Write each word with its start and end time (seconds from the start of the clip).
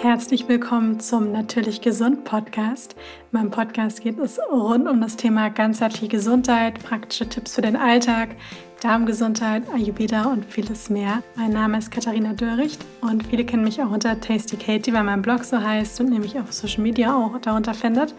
Herzlich 0.00 0.46
willkommen 0.46 1.00
zum 1.00 1.32
Natürlich 1.32 1.80
Gesund 1.80 2.22
Podcast. 2.22 2.94
In 3.32 3.40
meinem 3.40 3.50
Podcast 3.50 4.00
geht 4.00 4.16
es 4.20 4.38
rund 4.48 4.86
um 4.86 5.00
das 5.00 5.16
Thema 5.16 5.50
ganzheitliche 5.50 6.06
Gesundheit, 6.06 6.80
praktische 6.84 7.28
Tipps 7.28 7.56
für 7.56 7.62
den 7.62 7.74
Alltag, 7.74 8.36
Darmgesundheit, 8.80 9.64
Ayurveda 9.74 10.26
und 10.26 10.44
vieles 10.44 10.88
mehr. 10.88 11.24
Mein 11.34 11.50
Name 11.50 11.78
ist 11.78 11.90
Katharina 11.90 12.32
Döricht 12.32 12.80
und 13.00 13.26
viele 13.26 13.44
kennen 13.44 13.64
mich 13.64 13.82
auch 13.82 13.90
unter 13.90 14.20
Tasty 14.20 14.56
Katie, 14.56 14.92
weil 14.92 15.02
mein 15.02 15.20
Blog 15.20 15.42
so 15.42 15.60
heißt 15.60 15.98
und 16.00 16.10
nämlich 16.10 16.38
auf 16.38 16.52
Social 16.52 16.84
Media 16.84 17.12
auch 17.12 17.36
darunter 17.40 17.74
findet. 17.74 18.14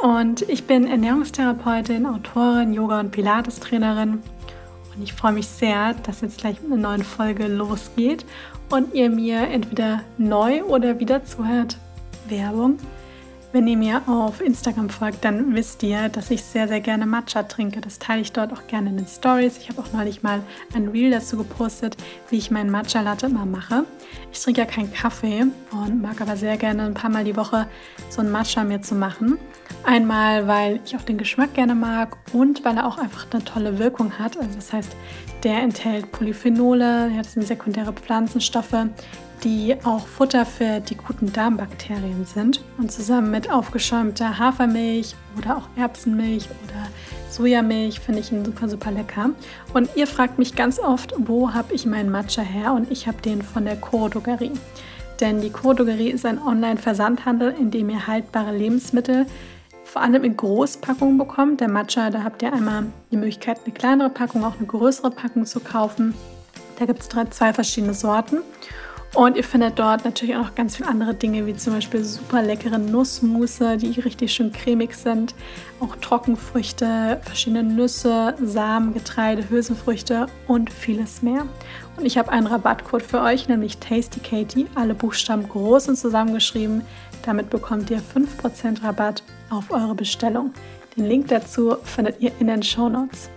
Und 0.00 0.40
ich 0.48 0.64
bin 0.64 0.86
Ernährungstherapeutin, 0.86 2.06
Autorin, 2.06 2.72
Yoga- 2.72 3.00
und 3.00 3.10
Pilates-Trainerin. 3.10 4.22
Und 4.96 5.02
ich 5.02 5.12
freue 5.12 5.32
mich 5.32 5.48
sehr, 5.48 5.92
dass 6.04 6.22
jetzt 6.22 6.38
gleich 6.38 6.62
mit 6.62 6.72
einer 6.72 6.80
neuen 6.80 7.04
Folge 7.04 7.46
losgeht 7.46 8.24
und 8.70 8.94
ihr 8.94 9.10
mir 9.10 9.40
entweder 9.48 10.02
neu 10.16 10.62
oder 10.64 10.98
wieder 11.00 11.24
zuhört. 11.24 11.78
Werbung. 12.28 12.78
Wenn 13.50 13.66
ihr 13.66 13.78
mir 13.78 14.02
auf 14.06 14.42
Instagram 14.42 14.90
folgt, 14.90 15.24
dann 15.24 15.54
wisst 15.54 15.82
ihr, 15.82 16.10
dass 16.10 16.30
ich 16.30 16.44
sehr, 16.44 16.68
sehr 16.68 16.82
gerne 16.82 17.06
Matcha 17.06 17.44
trinke. 17.44 17.80
Das 17.80 17.98
teile 17.98 18.20
ich 18.20 18.32
dort 18.32 18.52
auch 18.52 18.66
gerne 18.66 18.90
in 18.90 18.98
den 18.98 19.06
Stories. 19.06 19.56
Ich 19.56 19.70
habe 19.70 19.80
auch 19.80 19.90
neulich 19.94 20.22
mal 20.22 20.42
ein 20.74 20.88
Reel 20.88 21.10
dazu 21.10 21.38
gepostet, 21.38 21.96
wie 22.28 22.36
ich 22.36 22.50
meinen 22.50 22.70
Matcha 22.70 23.00
Latte 23.00 23.24
immer 23.24 23.46
mache. 23.46 23.84
Ich 24.30 24.42
trinke 24.42 24.60
ja 24.60 24.66
keinen 24.66 24.92
Kaffee 24.92 25.46
und 25.70 26.02
mag 26.02 26.20
aber 26.20 26.36
sehr 26.36 26.58
gerne 26.58 26.82
ein 26.84 26.92
paar 26.92 27.08
Mal 27.08 27.24
die 27.24 27.36
Woche 27.36 27.66
so 28.10 28.20
ein 28.20 28.30
Matcha 28.30 28.64
mir 28.64 28.82
zu 28.82 28.94
machen. 28.94 29.38
Einmal, 29.82 30.46
weil 30.46 30.80
ich 30.84 30.94
auch 30.94 31.02
den 31.02 31.16
Geschmack 31.16 31.54
gerne 31.54 31.74
mag 31.74 32.18
und 32.34 32.66
weil 32.66 32.76
er 32.76 32.86
auch 32.86 32.98
einfach 32.98 33.26
eine 33.32 33.44
tolle 33.44 33.78
Wirkung 33.78 34.18
hat. 34.18 34.36
Also 34.36 34.56
das 34.56 34.74
heißt, 34.74 34.94
der 35.42 35.62
enthält 35.62 36.12
Polyphenole, 36.12 37.10
das 37.16 37.32
sind 37.32 37.46
sekundäre 37.46 37.94
Pflanzenstoffe, 37.94 38.88
die 39.44 39.76
auch 39.84 40.06
Futter 40.06 40.44
für 40.44 40.80
die 40.80 40.96
guten 40.96 41.32
Darmbakterien 41.32 42.24
sind. 42.24 42.62
Und 42.78 42.90
zusammen 42.90 43.30
mit 43.30 43.50
aufgeschäumter 43.50 44.38
Hafermilch 44.38 45.14
oder 45.36 45.56
auch 45.56 45.68
Erbsenmilch 45.76 46.48
oder 46.64 46.88
Sojamilch 47.30 48.00
finde 48.00 48.20
ich 48.20 48.32
ihn 48.32 48.44
super, 48.44 48.68
super 48.68 48.90
lecker. 48.90 49.30
Und 49.74 49.90
ihr 49.94 50.06
fragt 50.06 50.38
mich 50.38 50.54
ganz 50.54 50.78
oft, 50.78 51.14
wo 51.18 51.52
habe 51.52 51.74
ich 51.74 51.86
meinen 51.86 52.10
Matcha 52.10 52.42
her? 52.42 52.72
Und 52.72 52.90
ich 52.90 53.06
habe 53.06 53.20
den 53.22 53.42
von 53.42 53.64
der 53.64 53.76
Chorodogerie. 53.76 54.52
Denn 55.20 55.40
die 55.40 55.50
Chorodogerie 55.50 56.10
ist 56.10 56.24
ein 56.24 56.40
Online-Versandhandel, 56.40 57.54
in 57.58 57.70
dem 57.70 57.90
ihr 57.90 58.06
haltbare 58.06 58.56
Lebensmittel 58.56 59.26
vor 59.84 60.02
allem 60.02 60.22
in 60.22 60.36
Großpackungen 60.36 61.16
bekommt. 61.16 61.60
Der 61.60 61.68
Matcha, 61.68 62.10
da 62.10 62.22
habt 62.22 62.42
ihr 62.42 62.52
einmal 62.52 62.86
die 63.10 63.16
Möglichkeit, 63.16 63.58
eine 63.64 63.74
kleinere 63.74 64.10
Packung, 64.10 64.44
auch 64.44 64.56
eine 64.58 64.66
größere 64.66 65.10
Packung 65.10 65.46
zu 65.46 65.60
kaufen. 65.60 66.14
Da 66.78 66.84
gibt 66.84 67.00
es 67.00 67.08
zwei 67.08 67.52
verschiedene 67.52 67.94
Sorten. 67.94 68.38
Und 69.14 69.36
ihr 69.36 69.44
findet 69.44 69.78
dort 69.78 70.04
natürlich 70.04 70.36
auch 70.36 70.42
noch 70.42 70.54
ganz 70.54 70.76
viele 70.76 70.88
andere 70.88 71.14
Dinge, 71.14 71.46
wie 71.46 71.56
zum 71.56 71.72
Beispiel 71.72 72.04
super 72.04 72.42
leckere 72.42 72.78
Nussmusse, 72.78 73.78
die 73.78 73.98
richtig 74.00 74.32
schön 74.32 74.52
cremig 74.52 74.94
sind. 74.94 75.34
Auch 75.80 75.96
Trockenfrüchte, 75.96 77.20
verschiedene 77.24 77.62
Nüsse, 77.62 78.34
Samen, 78.42 78.92
Getreide, 78.92 79.48
Hülsenfrüchte 79.48 80.26
und 80.46 80.70
vieles 80.70 81.22
mehr. 81.22 81.46
Und 81.96 82.04
ich 82.04 82.18
habe 82.18 82.30
einen 82.30 82.46
Rabattcode 82.46 83.02
für 83.02 83.22
euch, 83.22 83.48
nämlich 83.48 83.78
Tasty 83.78 84.20
Katie, 84.20 84.66
alle 84.74 84.94
Buchstaben 84.94 85.48
groß 85.48 85.88
und 85.88 85.96
zusammengeschrieben. 85.96 86.82
Damit 87.22 87.50
bekommt 87.50 87.90
ihr 87.90 88.00
5% 88.00 88.84
Rabatt 88.84 89.22
auf 89.50 89.70
eure 89.70 89.94
Bestellung. 89.94 90.52
Den 90.96 91.06
Link 91.06 91.28
dazu 91.28 91.76
findet 91.82 92.20
ihr 92.20 92.32
in 92.40 92.48
den 92.48 92.62
Show 92.62 92.88
Notes. 92.88 93.30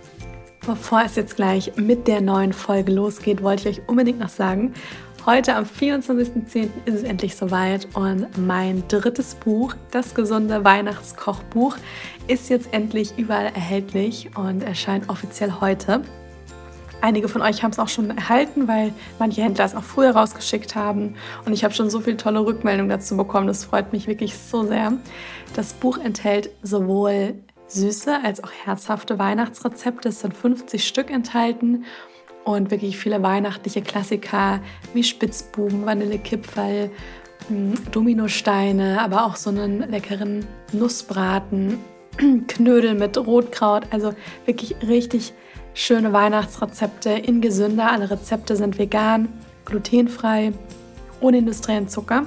Bevor 0.64 1.02
es 1.04 1.16
jetzt 1.16 1.34
gleich 1.34 1.72
mit 1.74 2.06
der 2.06 2.20
neuen 2.20 2.52
Folge 2.52 2.92
losgeht, 2.92 3.42
wollte 3.42 3.68
ich 3.68 3.80
euch 3.80 3.88
unbedingt 3.88 4.20
noch 4.20 4.28
sagen, 4.28 4.74
heute 5.26 5.54
am 5.54 5.64
24.10. 5.64 6.68
ist 6.84 6.94
es 6.94 7.02
endlich 7.02 7.36
soweit 7.36 7.86
und 7.94 8.26
mein 8.38 8.82
drittes 8.88 9.34
Buch, 9.34 9.74
das 9.90 10.14
gesunde 10.14 10.64
Weihnachtskochbuch, 10.64 11.76
ist 12.26 12.48
jetzt 12.50 12.72
endlich 12.72 13.16
überall 13.16 13.46
erhältlich 13.46 14.30
und 14.36 14.62
erscheint 14.62 15.08
offiziell 15.08 15.60
heute. 15.60 16.02
Einige 17.00 17.28
von 17.28 17.42
euch 17.42 17.62
haben 17.62 17.72
es 17.72 17.78
auch 17.78 17.88
schon 17.88 18.10
erhalten, 18.10 18.68
weil 18.68 18.92
manche 19.18 19.42
Händler 19.42 19.64
es 19.64 19.74
auch 19.74 19.82
früher 19.82 20.10
rausgeschickt 20.10 20.74
haben. 20.74 21.16
Und 21.44 21.52
ich 21.52 21.64
habe 21.64 21.74
schon 21.74 21.90
so 21.90 22.00
viele 22.00 22.16
tolle 22.16 22.44
Rückmeldungen 22.44 22.90
dazu 22.90 23.16
bekommen. 23.16 23.48
Das 23.48 23.64
freut 23.64 23.92
mich 23.92 24.06
wirklich 24.06 24.36
so 24.36 24.64
sehr. 24.64 24.92
Das 25.54 25.72
Buch 25.72 25.98
enthält 25.98 26.50
sowohl 26.62 27.34
süße 27.66 28.22
als 28.22 28.42
auch 28.42 28.52
herzhafte 28.52 29.18
Weihnachtsrezepte. 29.18 30.10
Es 30.10 30.20
sind 30.20 30.34
50 30.36 30.86
Stück 30.86 31.10
enthalten 31.10 31.84
und 32.44 32.70
wirklich 32.70 32.98
viele 32.98 33.22
weihnachtliche 33.22 33.82
Klassiker 33.82 34.60
wie 34.94 35.04
Spitzbuben, 35.04 35.86
Vanillekipferl, 35.86 36.90
hm, 37.48 37.74
Dominosteine, 37.90 39.00
aber 39.00 39.26
auch 39.26 39.36
so 39.36 39.50
einen 39.50 39.90
leckeren 39.90 40.46
Nussbraten, 40.72 41.78
Knödel 42.48 42.94
mit 42.94 43.16
Rotkraut. 43.18 43.84
Also 43.90 44.14
wirklich 44.44 44.76
richtig 44.86 45.32
schöne 45.74 46.12
Weihnachtsrezepte 46.12 47.10
in 47.10 47.40
gesünder. 47.40 47.90
Alle 47.90 48.10
Rezepte 48.10 48.56
sind 48.56 48.78
vegan, 48.78 49.28
glutenfrei, 49.64 50.52
ohne 51.20 51.38
industriellen 51.38 51.88
Zucker 51.88 52.24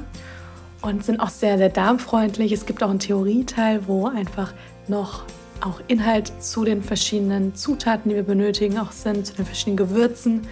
und 0.82 1.04
sind 1.04 1.20
auch 1.20 1.30
sehr, 1.30 1.58
sehr 1.58 1.70
darmfreundlich. 1.70 2.52
Es 2.52 2.66
gibt 2.66 2.84
auch 2.84 2.90
einen 2.90 3.00
Theorieteil, 3.00 3.88
wo 3.88 4.08
einfach 4.08 4.54
noch 4.88 5.24
auch 5.62 5.82
Inhalt 5.88 6.32
zu 6.42 6.66
den 6.66 6.84
verschiedenen 6.84 7.56
Zutaten, 7.56 8.10
die 8.10 8.16
wir 8.16 8.24
benötigen, 8.24 8.78
auch 8.78 8.92
sind, 8.92 9.26
zu 9.26 9.34
den 9.34 9.46
verschiedenen 9.46 9.78
Gewürzen, 9.78 10.48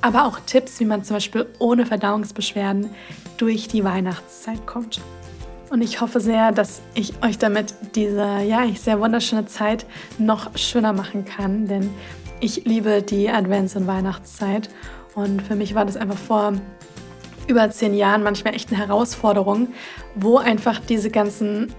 aber 0.00 0.26
auch 0.26 0.40
Tipps, 0.46 0.80
wie 0.80 0.84
man 0.84 1.04
zum 1.04 1.16
Beispiel 1.16 1.46
ohne 1.58 1.86
Verdauungsbeschwerden 1.86 2.90
durch 3.36 3.68
die 3.68 3.84
Weihnachtszeit 3.84 4.66
kommt. 4.66 5.00
Und 5.70 5.80
ich 5.80 6.00
hoffe 6.00 6.20
sehr, 6.20 6.52
dass 6.52 6.82
ich 6.94 7.14
euch 7.22 7.38
damit 7.38 7.74
diese 7.94 8.42
ja, 8.42 8.62
sehr 8.74 9.00
wunderschöne 9.00 9.46
Zeit 9.46 9.86
noch 10.18 10.50
schöner 10.58 10.92
machen 10.92 11.24
kann, 11.24 11.66
denn 11.66 11.88
ich 12.40 12.64
liebe 12.64 13.02
die 13.02 13.30
Advents- 13.30 13.76
und 13.76 13.86
Weihnachtszeit. 13.86 14.68
Und 15.14 15.40
für 15.40 15.54
mich 15.54 15.74
war 15.74 15.86
das 15.86 15.96
einfach 15.96 16.18
vor 16.18 16.52
über 17.46 17.70
zehn 17.70 17.94
Jahren 17.94 18.22
manchmal 18.22 18.54
echt 18.54 18.70
eine 18.70 18.78
Herausforderung, 18.78 19.68
wo 20.14 20.36
einfach 20.38 20.78
diese 20.80 21.10
ganzen 21.10 21.72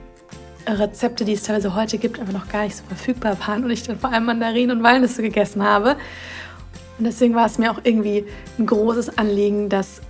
Rezepte, 0.68 1.26
die 1.26 1.34
es 1.34 1.44
teilweise 1.44 1.76
heute 1.76 1.98
gibt, 1.98 2.20
einfach 2.20 2.34
noch 2.34 2.48
gar 2.48 2.64
nicht 2.64 2.76
so 2.76 2.84
verfügbar 2.86 3.38
waren 3.46 3.64
und 3.64 3.72
ich 3.72 3.84
dann 3.84 4.00
vor 4.00 4.12
allem 4.12 4.26
Mandarinen 4.26 4.78
und 4.78 4.84
Walnüsse 4.84 5.22
gegessen 5.22 5.64
habe. 5.64 5.98
Und 6.98 7.06
deswegen 7.06 7.36
war 7.36 7.46
es 7.46 7.58
mir 7.58 7.72
auch 7.72 7.82
irgendwie 7.84 8.26
ein 8.58 8.66
großes 8.66 9.18
Anliegen, 9.18 9.70
dass 9.70 10.02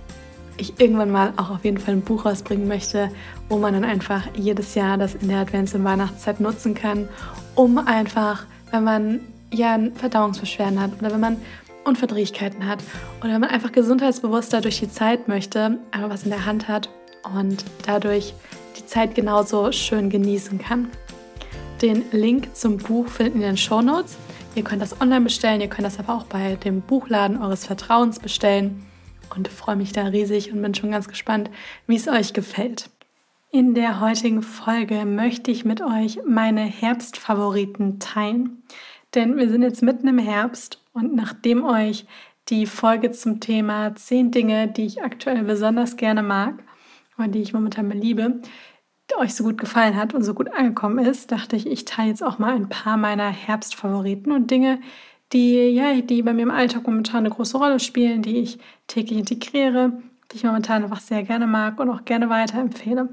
ich 0.56 0.78
irgendwann 0.78 1.10
mal 1.10 1.32
auch 1.36 1.50
auf 1.50 1.64
jeden 1.64 1.78
Fall 1.78 1.94
ein 1.94 2.02
Buch 2.02 2.24
rausbringen 2.24 2.68
möchte, 2.68 3.10
wo 3.48 3.58
man 3.58 3.74
dann 3.74 3.84
einfach 3.84 4.22
jedes 4.36 4.74
Jahr 4.74 4.98
das 4.98 5.14
in 5.14 5.28
der 5.28 5.40
Advents- 5.40 5.74
und 5.74 5.84
Weihnachtszeit 5.84 6.40
nutzen 6.40 6.74
kann, 6.74 7.08
um 7.54 7.78
einfach, 7.78 8.46
wenn 8.70 8.84
man 8.84 9.20
ja 9.52 9.78
Verdauungsbeschwerden 9.94 10.80
hat 10.80 10.92
oder 11.00 11.10
wenn 11.10 11.20
man 11.20 11.36
Unverdrehlichkeiten 11.84 12.66
hat 12.66 12.82
oder 13.20 13.34
wenn 13.34 13.40
man 13.40 13.50
einfach 13.50 13.72
gesundheitsbewusster 13.72 14.60
durch 14.60 14.78
die 14.80 14.90
Zeit 14.90 15.28
möchte, 15.28 15.78
einfach 15.90 16.10
was 16.10 16.22
in 16.22 16.30
der 16.30 16.46
Hand 16.46 16.68
hat 16.68 16.88
und 17.24 17.64
dadurch 17.86 18.34
die 18.78 18.86
Zeit 18.86 19.14
genauso 19.14 19.72
schön 19.72 20.10
genießen 20.10 20.58
kann. 20.58 20.88
Den 21.82 22.04
Link 22.12 22.54
zum 22.54 22.78
Buch 22.78 23.08
findet 23.08 23.34
ihr 23.34 23.40
in 23.40 23.54
den 23.54 23.56
Show 23.56 23.82
Notes. 23.82 24.16
Ihr 24.54 24.62
könnt 24.62 24.82
das 24.82 25.00
online 25.00 25.22
bestellen, 25.22 25.60
ihr 25.60 25.68
könnt 25.68 25.86
das 25.86 25.98
aber 25.98 26.14
auch 26.14 26.24
bei 26.24 26.56
dem 26.56 26.80
Buchladen 26.80 27.42
eures 27.42 27.66
Vertrauens 27.66 28.20
bestellen 28.20 28.86
und 29.34 29.48
freue 29.48 29.76
mich 29.76 29.92
da 29.92 30.04
riesig 30.04 30.52
und 30.52 30.62
bin 30.62 30.74
schon 30.74 30.92
ganz 30.92 31.08
gespannt, 31.08 31.50
wie 31.86 31.96
es 31.96 32.08
euch 32.08 32.32
gefällt. 32.32 32.88
In 33.50 33.74
der 33.74 34.00
heutigen 34.00 34.42
Folge 34.42 35.04
möchte 35.04 35.50
ich 35.50 35.64
mit 35.64 35.80
euch 35.80 36.20
meine 36.26 36.62
Herbstfavoriten 36.62 38.00
teilen. 38.00 38.62
Denn 39.14 39.36
wir 39.36 39.48
sind 39.48 39.62
jetzt 39.62 39.82
mitten 39.82 40.08
im 40.08 40.18
Herbst 40.18 40.82
und 40.92 41.14
nachdem 41.14 41.64
euch 41.64 42.06
die 42.48 42.66
Folge 42.66 43.12
zum 43.12 43.40
Thema 43.40 43.94
10 43.94 44.32
Dinge, 44.32 44.68
die 44.68 44.86
ich 44.86 45.02
aktuell 45.02 45.42
besonders 45.44 45.96
gerne 45.96 46.22
mag 46.22 46.64
die 47.18 47.42
ich 47.42 47.52
momentan 47.52 47.88
beliebe, 47.88 48.40
euch 49.18 49.34
so 49.34 49.44
gut 49.44 49.58
gefallen 49.58 49.96
hat 49.96 50.14
und 50.14 50.22
so 50.22 50.34
gut 50.34 50.52
angekommen 50.52 51.04
ist, 51.04 51.30
dachte 51.30 51.56
ich, 51.56 51.66
ich 51.66 51.84
teile 51.84 52.08
jetzt 52.08 52.22
auch 52.22 52.38
mal 52.38 52.54
ein 52.54 52.68
paar 52.68 52.96
meiner 52.96 53.28
Herbstfavoriten 53.28 54.32
und 54.32 54.50
Dinge, 54.50 54.80
die, 55.32 55.68
ja, 55.70 56.00
die 56.00 56.22
bei 56.22 56.32
mir 56.32 56.42
im 56.42 56.50
Alltag 56.50 56.86
momentan 56.86 57.20
eine 57.20 57.30
große 57.30 57.56
Rolle 57.56 57.80
spielen, 57.80 58.22
die 58.22 58.38
ich 58.38 58.58
täglich 58.86 59.18
integriere, 59.18 59.92
die 60.30 60.36
ich 60.36 60.44
momentan 60.44 60.82
einfach 60.84 61.00
sehr 61.00 61.22
gerne 61.22 61.46
mag 61.46 61.80
und 61.80 61.90
auch 61.90 62.04
gerne 62.04 62.28
weiterempfehle. 62.28 63.08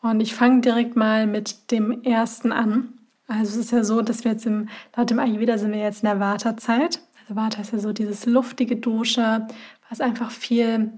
Und 0.00 0.20
ich 0.20 0.34
fange 0.34 0.60
direkt 0.60 0.96
mal 0.96 1.26
mit 1.26 1.70
dem 1.70 2.02
ersten 2.02 2.52
an. 2.52 2.94
Also 3.28 3.52
es 3.52 3.66
ist 3.66 3.72
ja 3.72 3.84
so, 3.84 4.02
dass 4.02 4.24
wir 4.24 4.32
jetzt 4.32 4.46
im, 4.46 4.68
laut 4.96 5.10
dem 5.10 5.20
Ayurveda 5.20 5.58
sind 5.58 5.72
wir 5.72 5.80
jetzt 5.80 6.02
in 6.02 6.08
der 6.08 6.20
Vata-Zeit. 6.20 7.00
Also 7.20 7.36
Vata 7.36 7.62
ist 7.62 7.72
ja 7.72 7.78
so 7.78 7.92
dieses 7.92 8.26
luftige 8.26 8.76
Dosha, 8.76 9.46
was 9.88 10.00
einfach 10.00 10.30
viel, 10.30 10.92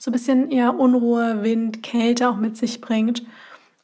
so 0.00 0.10
ein 0.10 0.12
bisschen 0.12 0.50
eher 0.50 0.78
Unruhe, 0.78 1.42
Wind, 1.42 1.82
Kälte 1.82 2.30
auch 2.30 2.36
mit 2.36 2.56
sich 2.56 2.80
bringt. 2.80 3.22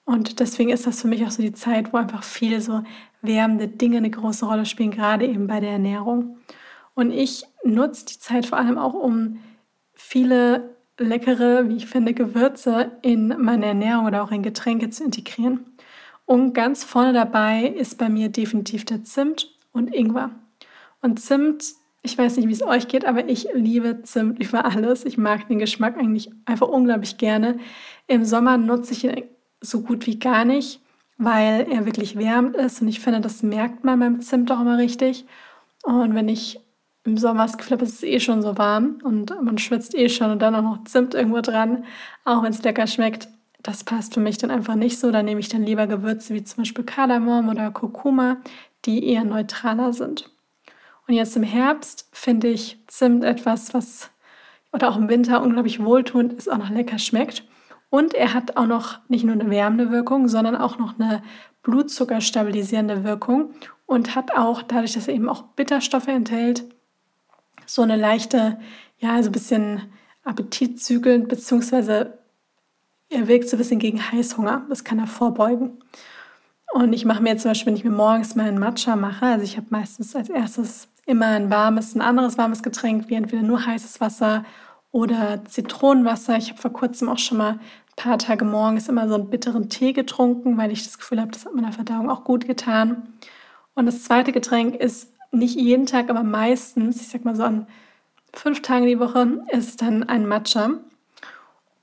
Und 0.06 0.40
deswegen 0.40 0.70
ist 0.70 0.86
das 0.86 1.02
für 1.02 1.08
mich 1.08 1.24
auch 1.26 1.30
so 1.30 1.42
die 1.42 1.52
Zeit, 1.52 1.92
wo 1.92 1.98
einfach 1.98 2.22
viel 2.22 2.62
so 2.62 2.82
wärmende 3.20 3.68
Dinge 3.68 3.98
eine 3.98 4.08
große 4.08 4.46
Rolle 4.46 4.64
spielen, 4.64 4.90
gerade 4.90 5.26
eben 5.26 5.46
bei 5.46 5.60
der 5.60 5.72
Ernährung. 5.72 6.38
Und 6.94 7.10
ich 7.10 7.44
nutze 7.64 8.06
die 8.06 8.18
Zeit 8.18 8.46
vor 8.46 8.56
allem 8.56 8.78
auch, 8.78 8.94
um 8.94 9.40
viele 9.92 10.74
leckere, 10.96 11.68
wie 11.68 11.76
ich 11.76 11.86
finde, 11.86 12.14
Gewürze 12.14 12.92
in 13.02 13.28
meine 13.38 13.66
Ernährung 13.66 14.06
oder 14.06 14.22
auch 14.22 14.30
in 14.30 14.42
Getränke 14.42 14.88
zu 14.88 15.04
integrieren. 15.04 15.66
Und 16.24 16.54
ganz 16.54 16.82
vorne 16.82 17.12
dabei 17.12 17.66
ist 17.66 17.98
bei 17.98 18.08
mir 18.08 18.30
definitiv 18.30 18.86
der 18.86 19.04
Zimt 19.04 19.54
und 19.72 19.94
Ingwer. 19.94 20.30
Und 21.02 21.20
Zimt, 21.20 21.74
ich 22.06 22.16
weiß 22.16 22.36
nicht, 22.36 22.48
wie 22.48 22.52
es 22.52 22.62
euch 22.62 22.88
geht, 22.88 23.04
aber 23.04 23.28
ich 23.28 23.48
liebe 23.52 24.02
Zimt 24.02 24.38
über 24.42 24.64
alles. 24.64 25.04
Ich 25.04 25.18
mag 25.18 25.48
den 25.48 25.58
Geschmack 25.58 25.98
eigentlich 25.98 26.30
einfach 26.46 26.68
unglaublich 26.68 27.18
gerne. 27.18 27.58
Im 28.06 28.24
Sommer 28.24 28.56
nutze 28.56 28.92
ich 28.92 29.04
ihn 29.04 29.24
so 29.60 29.82
gut 29.82 30.06
wie 30.06 30.18
gar 30.18 30.44
nicht, 30.44 30.80
weil 31.18 31.66
er 31.70 31.84
wirklich 31.84 32.16
wärmend 32.16 32.56
ist. 32.56 32.80
Und 32.80 32.88
ich 32.88 33.00
finde, 33.00 33.20
das 33.20 33.42
merkt 33.42 33.84
man 33.84 33.98
beim 33.98 34.20
Zimt 34.20 34.50
auch 34.52 34.60
immer 34.60 34.78
richtig. 34.78 35.26
Und 35.82 36.14
wenn 36.14 36.28
ich 36.28 36.60
im 37.04 37.18
Sommer 37.18 37.46
das 37.46 37.58
Gefühl 37.58 37.76
habe, 37.76 37.84
es 37.84 37.94
ist 37.94 38.04
eh 38.04 38.20
schon 38.20 38.40
so 38.40 38.56
warm 38.56 38.98
und 39.02 39.30
man 39.42 39.58
schwitzt 39.58 39.94
eh 39.94 40.08
schon 40.08 40.30
und 40.30 40.40
dann 40.40 40.54
auch 40.54 40.62
noch 40.62 40.84
Zimt 40.84 41.14
irgendwo 41.14 41.40
dran, 41.40 41.84
auch 42.24 42.42
wenn 42.42 42.52
es 42.52 42.62
lecker 42.62 42.86
schmeckt, 42.86 43.28
das 43.62 43.82
passt 43.82 44.14
für 44.14 44.20
mich 44.20 44.38
dann 44.38 44.52
einfach 44.52 44.76
nicht 44.76 44.98
so. 44.98 45.10
Da 45.10 45.24
nehme 45.24 45.40
ich 45.40 45.48
dann 45.48 45.64
lieber 45.64 45.88
Gewürze 45.88 46.34
wie 46.34 46.44
zum 46.44 46.62
Beispiel 46.62 46.84
Kardamom 46.84 47.48
oder 47.48 47.72
Kurkuma, 47.72 48.36
die 48.84 49.08
eher 49.08 49.24
neutraler 49.24 49.92
sind. 49.92 50.30
Und 51.06 51.14
jetzt 51.14 51.36
im 51.36 51.42
Herbst 51.42 52.08
finde 52.12 52.48
ich 52.48 52.78
Zimt 52.88 53.24
etwas, 53.24 53.74
was 53.74 54.10
oder 54.72 54.90
auch 54.90 54.96
im 54.96 55.08
Winter 55.08 55.42
unglaublich 55.42 55.82
wohltuend 55.82 56.34
ist, 56.34 56.50
auch 56.50 56.58
noch 56.58 56.70
lecker 56.70 56.98
schmeckt. 56.98 57.44
Und 57.88 58.14
er 58.14 58.34
hat 58.34 58.56
auch 58.56 58.66
noch 58.66 58.98
nicht 59.08 59.24
nur 59.24 59.34
eine 59.34 59.48
wärmende 59.48 59.90
Wirkung, 59.90 60.28
sondern 60.28 60.56
auch 60.56 60.78
noch 60.78 60.98
eine 60.98 61.22
Blutzuckerstabilisierende 61.62 63.04
Wirkung 63.04 63.54
und 63.86 64.14
hat 64.14 64.36
auch, 64.36 64.62
dadurch, 64.62 64.92
dass 64.92 65.08
er 65.08 65.14
eben 65.14 65.28
auch 65.28 65.42
Bitterstoffe 65.42 66.08
enthält, 66.08 66.64
so 67.64 67.82
eine 67.82 67.96
leichte, 67.96 68.58
ja, 68.98 69.22
so 69.22 69.30
ein 69.30 69.32
bisschen 69.32 69.82
appetitzügelnd, 70.24 71.28
beziehungsweise 71.28 72.18
er 73.08 73.28
wirkt 73.28 73.48
so 73.48 73.56
ein 73.56 73.58
bisschen 73.58 73.78
gegen 73.78 74.10
Heißhunger. 74.12 74.66
Das 74.68 74.84
kann 74.84 74.98
er 74.98 75.06
vorbeugen. 75.06 75.78
Und 76.72 76.92
ich 76.92 77.04
mache 77.04 77.22
mir 77.22 77.30
jetzt 77.30 77.42
zum 77.42 77.52
Beispiel, 77.52 77.68
wenn 77.68 77.78
ich 77.78 77.84
mir 77.84 77.90
morgens 77.90 78.34
meinen 78.34 78.58
Matcha 78.58 78.96
mache, 78.96 79.26
also 79.26 79.44
ich 79.44 79.56
habe 79.56 79.68
meistens 79.70 80.14
als 80.14 80.28
erstes 80.28 80.88
immer 81.06 81.26
ein 81.26 81.50
warmes, 81.50 81.94
ein 81.94 82.02
anderes 82.02 82.36
warmes 82.36 82.62
Getränk, 82.62 83.08
wie 83.08 83.14
entweder 83.14 83.42
nur 83.42 83.64
heißes 83.64 84.00
Wasser 84.00 84.44
oder 84.90 85.44
Zitronenwasser. 85.44 86.36
Ich 86.36 86.50
habe 86.50 86.60
vor 86.60 86.72
kurzem 86.72 87.08
auch 87.08 87.18
schon 87.18 87.38
mal 87.38 87.52
ein 87.52 87.60
paar 87.96 88.18
Tage 88.18 88.44
morgens 88.44 88.88
immer 88.88 89.08
so 89.08 89.14
einen 89.14 89.30
bitteren 89.30 89.68
Tee 89.70 89.92
getrunken, 89.92 90.58
weil 90.58 90.72
ich 90.72 90.84
das 90.84 90.98
Gefühl 90.98 91.20
habe, 91.20 91.30
das 91.30 91.46
hat 91.46 91.54
meiner 91.54 91.72
Verdauung 91.72 92.10
auch 92.10 92.24
gut 92.24 92.46
getan. 92.46 93.14
Und 93.74 93.86
das 93.86 94.02
zweite 94.02 94.32
Getränk 94.32 94.74
ist 94.74 95.12
nicht 95.30 95.56
jeden 95.56 95.86
Tag, 95.86 96.10
aber 96.10 96.22
meistens, 96.22 97.00
ich 97.00 97.08
sag 97.08 97.24
mal 97.24 97.36
so 97.36 97.44
an 97.44 97.66
fünf 98.32 98.62
Tagen 98.62 98.86
die 98.86 98.98
Woche, 98.98 99.44
ist 99.50 99.82
dann 99.82 100.02
ein 100.02 100.26
Matcha. 100.26 100.70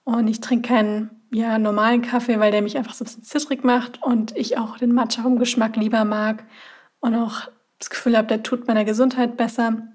Und 0.03 0.27
ich 0.27 0.41
trinke 0.41 0.67
keinen 0.67 1.09
ja, 1.31 1.57
normalen 1.57 2.01
Kaffee, 2.01 2.39
weil 2.39 2.51
der 2.51 2.61
mich 2.61 2.77
einfach 2.77 2.93
so 2.93 3.03
ein 3.03 3.05
bisschen 3.05 3.23
zittrig 3.23 3.63
macht 3.63 4.03
und 4.03 4.35
ich 4.35 4.57
auch 4.57 4.77
den 4.77 4.91
Matcha 4.91 5.23
vom 5.23 5.39
Geschmack 5.39 5.75
lieber 5.77 6.05
mag 6.05 6.43
und 6.99 7.15
auch 7.15 7.49
das 7.83 7.89
Gefühl 7.89 8.17
habe, 8.17 8.27
der 8.27 8.43
tut 8.43 8.67
meiner 8.67 8.85
Gesundheit 8.85 9.37
besser. 9.37 9.87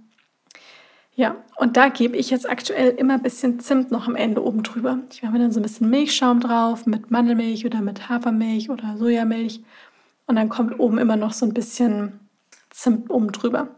Ja, 1.15 1.37
und 1.57 1.77
da 1.77 1.89
gebe 1.89 2.17
ich 2.17 2.31
jetzt 2.31 2.49
aktuell 2.49 2.91
immer 2.91 3.15
ein 3.15 3.23
bisschen 3.23 3.59
Zimt 3.59 3.91
noch 3.91 4.07
am 4.07 4.15
Ende 4.15 4.45
oben 4.45 4.63
drüber. 4.63 4.99
Ich 5.11 5.23
mache 5.23 5.33
mir 5.33 5.41
dann 5.41 5.53
so 5.53 5.59
ein 5.59 5.65
bisschen 5.65 5.91
Milchschaum 5.91 6.41
drauf 6.41 6.87
mit 6.87 7.11
Mandelmilch 7.11 7.67
oder 7.67 7.81
mit 7.81 8.09
Hafermilch 8.09 8.71
oder 8.71 8.97
Sojamilch. 8.97 9.63
Und 10.27 10.37
dann 10.37 10.49
kommt 10.49 10.79
oben 10.79 10.99
immer 10.99 11.17
noch 11.17 11.33
so 11.33 11.47
ein 11.47 11.55
bisschen 11.55 12.21
Zimt 12.71 13.11
oben 13.11 13.33
drüber. 13.33 13.69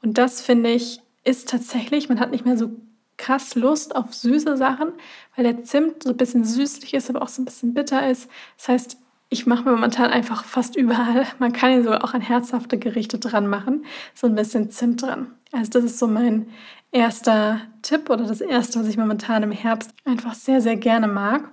Und 0.00 0.16
das 0.16 0.40
finde 0.40 0.70
ich 0.70 1.02
ist 1.22 1.50
tatsächlich, 1.50 2.08
man 2.08 2.18
hat 2.18 2.30
nicht 2.30 2.46
mehr 2.46 2.56
so 2.56 2.70
krass 3.18 3.54
Lust 3.54 3.94
auf 3.94 4.14
süße 4.14 4.56
Sachen, 4.56 4.92
weil 5.36 5.44
der 5.44 5.62
Zimt 5.64 6.04
so 6.04 6.10
ein 6.10 6.16
bisschen 6.16 6.44
süßlich 6.44 6.94
ist, 6.94 7.10
aber 7.10 7.20
auch 7.20 7.28
so 7.28 7.42
ein 7.42 7.44
bisschen 7.44 7.74
bitter 7.74 8.08
ist. 8.08 8.30
Das 8.56 8.68
heißt, 8.68 8.96
ich 9.30 9.46
mache 9.46 9.64
mir 9.64 9.70
momentan 9.70 10.10
einfach 10.10 10.44
fast 10.44 10.76
überall, 10.76 11.24
man 11.38 11.52
kann 11.52 11.70
ihn 11.72 11.84
sogar 11.84 12.04
auch 12.04 12.14
an 12.14 12.20
herzhafte 12.20 12.78
Gerichte 12.78 13.18
dran 13.18 13.46
machen, 13.46 13.86
so 14.12 14.26
ein 14.26 14.34
bisschen 14.34 14.70
Zimt 14.70 15.02
dran. 15.02 15.32
Also 15.52 15.70
das 15.70 15.84
ist 15.84 15.98
so 15.98 16.08
mein 16.08 16.48
erster 16.90 17.60
Tipp 17.82 18.10
oder 18.10 18.26
das 18.26 18.40
erste, 18.40 18.80
was 18.80 18.88
ich 18.88 18.96
momentan 18.96 19.44
im 19.44 19.52
Herbst 19.52 19.94
einfach 20.04 20.34
sehr, 20.34 20.60
sehr 20.60 20.76
gerne 20.76 21.06
mag. 21.06 21.48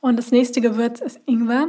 Und 0.00 0.16
das 0.16 0.30
nächste 0.30 0.62
Gewürz 0.62 1.00
ist 1.00 1.20
Ingwer. 1.26 1.68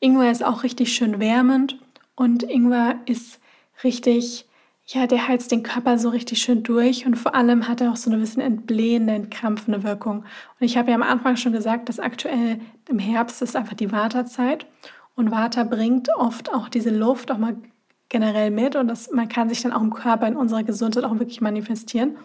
Ingwer 0.00 0.30
ist 0.30 0.44
auch 0.44 0.62
richtig 0.62 0.92
schön 0.92 1.18
wärmend 1.18 1.78
und 2.14 2.42
Ingwer 2.42 2.96
ist 3.06 3.40
richtig, 3.82 4.46
ja, 4.86 5.06
der 5.06 5.28
heizt 5.28 5.52
den 5.52 5.62
Körper 5.62 5.98
so 5.98 6.08
richtig 6.08 6.42
schön 6.42 6.62
durch 6.62 7.06
und 7.06 7.16
vor 7.16 7.34
allem 7.34 7.68
hat 7.68 7.80
er 7.80 7.92
auch 7.92 7.96
so 7.96 8.10
ein 8.10 8.20
bisschen 8.20 8.42
entblähende, 8.42 9.14
entkrampfende 9.14 9.84
Wirkung. 9.84 10.18
Und 10.18 10.66
ich 10.66 10.76
habe 10.76 10.90
ja 10.90 10.96
am 10.96 11.02
Anfang 11.02 11.36
schon 11.36 11.52
gesagt, 11.52 11.88
dass 11.88 12.00
aktuell 12.00 12.60
im 12.88 12.98
Herbst 12.98 13.42
ist 13.42 13.56
einfach 13.56 13.74
die 13.74 13.92
Waterzeit 13.92 14.66
und 15.14 15.30
Water 15.30 15.64
bringt 15.64 16.08
oft 16.16 16.52
auch 16.52 16.68
diese 16.68 16.90
Luft 16.90 17.30
auch 17.30 17.38
mal 17.38 17.56
generell 18.08 18.50
mit 18.50 18.76
und 18.76 18.88
das, 18.88 19.10
man 19.10 19.28
kann 19.28 19.48
sich 19.48 19.62
dann 19.62 19.72
auch 19.72 19.80
im 19.80 19.94
Körper, 19.94 20.26
in 20.26 20.36
unserer 20.36 20.64
Gesundheit 20.64 21.04
auch 21.04 21.18
wirklich 21.18 21.40
manifestieren. 21.40 22.16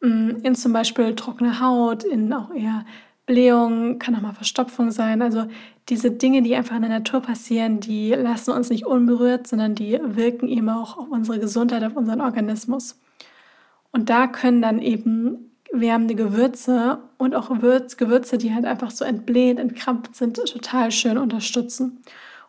Mm, 0.00 0.36
in 0.42 0.54
zum 0.54 0.72
Beispiel 0.72 1.14
trockene 1.14 1.60
Haut, 1.60 2.04
in 2.04 2.32
auch 2.32 2.50
eher 2.52 2.86
Blähung, 3.26 3.98
kann 3.98 4.16
auch 4.16 4.20
mal 4.20 4.32
Verstopfung 4.32 4.90
sein. 4.90 5.22
Also 5.22 5.46
diese 5.88 6.10
Dinge, 6.10 6.42
die 6.42 6.56
einfach 6.56 6.76
in 6.76 6.82
der 6.82 6.90
Natur 6.90 7.20
passieren, 7.20 7.80
die 7.80 8.10
lassen 8.10 8.52
uns 8.52 8.70
nicht 8.70 8.86
unberührt, 8.86 9.46
sondern 9.46 9.74
die 9.74 9.98
wirken 10.02 10.48
eben 10.48 10.68
auch 10.68 10.98
auf 10.98 11.08
unsere 11.10 11.38
Gesundheit, 11.38 11.84
auf 11.84 11.96
unseren 11.96 12.20
Organismus. 12.20 13.00
Und 13.92 14.10
da 14.10 14.26
können 14.26 14.62
dann 14.62 14.80
eben 14.80 15.50
wärmende 15.72 16.14
Gewürze 16.14 16.98
und 17.18 17.34
auch 17.34 17.48
Gewürze, 17.48 18.38
die 18.38 18.54
halt 18.54 18.64
einfach 18.64 18.90
so 18.90 19.04
entbläht, 19.04 19.58
entkrampft 19.58 20.16
sind, 20.16 20.36
total 20.36 20.90
schön 20.90 21.18
unterstützen. 21.18 22.02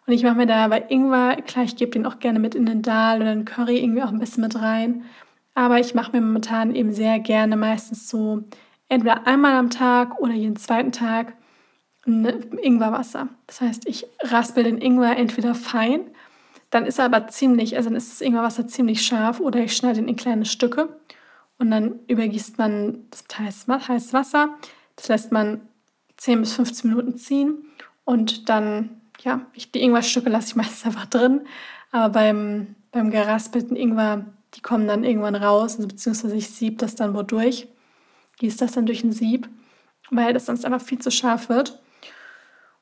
Und 0.08 0.14
ich 0.14 0.24
mache 0.24 0.36
mir 0.36 0.48
da 0.48 0.68
bei 0.68 0.84
Ingwer, 0.90 1.38
klar, 1.44 1.64
ich 1.64 1.76
gebe 1.76 1.92
den 1.92 2.06
auch 2.06 2.20
gerne 2.20 2.40
mit 2.40 2.56
in 2.56 2.66
den 2.66 2.82
Dal 2.82 3.22
oder 3.22 3.32
in 3.32 3.46
Curry 3.46 3.78
irgendwie 3.78 4.02
auch 4.02 4.12
ein 4.12 4.20
bisschen 4.20 4.44
mit 4.44 4.60
rein. 4.60 5.04
Aber 5.54 5.80
ich 5.80 5.94
mache 5.94 6.14
mir 6.14 6.22
momentan 6.22 6.74
eben 6.76 6.94
sehr 6.94 7.20
gerne 7.20 7.56
meistens 7.58 8.10
so 8.10 8.44
entweder 8.92 9.26
einmal 9.26 9.54
am 9.54 9.70
Tag 9.70 10.20
oder 10.20 10.34
jeden 10.34 10.58
zweiten 10.58 10.92
Tag 10.92 11.34
Ingwerwasser. 12.06 13.30
Das 13.48 13.62
heißt, 13.62 13.88
ich 13.88 14.06
raspel 14.20 14.66
den 14.66 14.80
Ingwer 14.80 15.16
entweder 15.16 15.56
fein, 15.56 16.02
dann 16.72 16.86
ist 16.86 17.00
er 17.00 17.06
aber 17.06 17.28
ziemlich, 17.28 17.78
also 17.78 17.90
dann 17.90 17.96
ist 17.96 18.12
das 18.12 18.22
Ingwerwasser 18.22 18.68
ziemlich 18.68 19.06
scharf 19.06 19.40
oder 19.40 19.60
ich 19.60 19.78
schneide 19.78 20.00
ihn 20.00 20.10
in 20.10 20.18
kleine 20.18 20.44
Stücke 20.44 20.90
und 21.58 21.72
dann 21.72 22.00
übergießt 22.08 22.58
man 22.58 23.06
das 23.12 23.24
heißes 23.30 24.14
Wasser. 24.14 24.56
Das 24.98 25.08
lässt 25.08 25.32
man 25.32 25.62
10 26.18 26.42
bis 26.42 26.54
15 26.54 26.90
Minuten 26.90 27.18
ziehen 27.18 27.64
und 28.04 28.50
dann, 28.50 29.02
ja, 29.22 29.46
ich, 29.54 29.72
die 29.72 29.82
Ingwerstücke 29.82 30.30
lasse 30.30 30.50
ich 30.50 30.56
meistens 30.58 30.86
einfach 30.86 31.06
drin, 31.06 31.42
aber 31.92 32.10
beim, 32.10 32.76
beim 32.92 33.10
geraspelten 33.10 33.78
Ingwer, 33.78 34.26
die 34.56 34.62
kommen 34.62 34.86
dann 34.86 35.06
irgendwann 35.06 35.36
raus, 35.36 35.78
also 35.78 35.88
beziehungsweise 35.88 36.36
ich 36.36 36.50
sieb 36.50 36.80
das 36.80 36.96
dann 36.96 37.14
wodurch, 37.14 37.70
gieße 38.42 38.58
das 38.58 38.74
dann 38.74 38.86
durch 38.86 39.04
ein 39.04 39.14
Sieb, 39.14 39.48
weil 40.10 40.34
das 40.34 40.48
sonst 40.48 40.66
einfach 40.66 40.82
viel 40.82 41.00
zu 41.00 41.12
scharf 41.12 41.48
wird. 41.48 41.80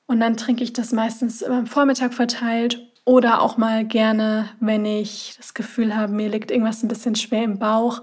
Und 0.07 0.19
dann 0.21 0.37
trinke 0.37 0.63
ich 0.63 0.73
das 0.73 0.91
meistens 0.91 1.43
am 1.43 1.67
Vormittag 1.67 2.13
verteilt 2.13 2.81
oder 3.05 3.41
auch 3.41 3.57
mal 3.57 3.85
gerne, 3.85 4.49
wenn 4.59 4.85
ich 4.85 5.35
das 5.37 5.53
Gefühl 5.53 5.95
habe, 5.95 6.13
mir 6.13 6.29
liegt 6.29 6.49
irgendwas 6.49 6.81
ein 6.81 6.87
bisschen 6.87 7.15
schwer 7.15 7.43
im 7.43 7.59
Bauch, 7.59 8.01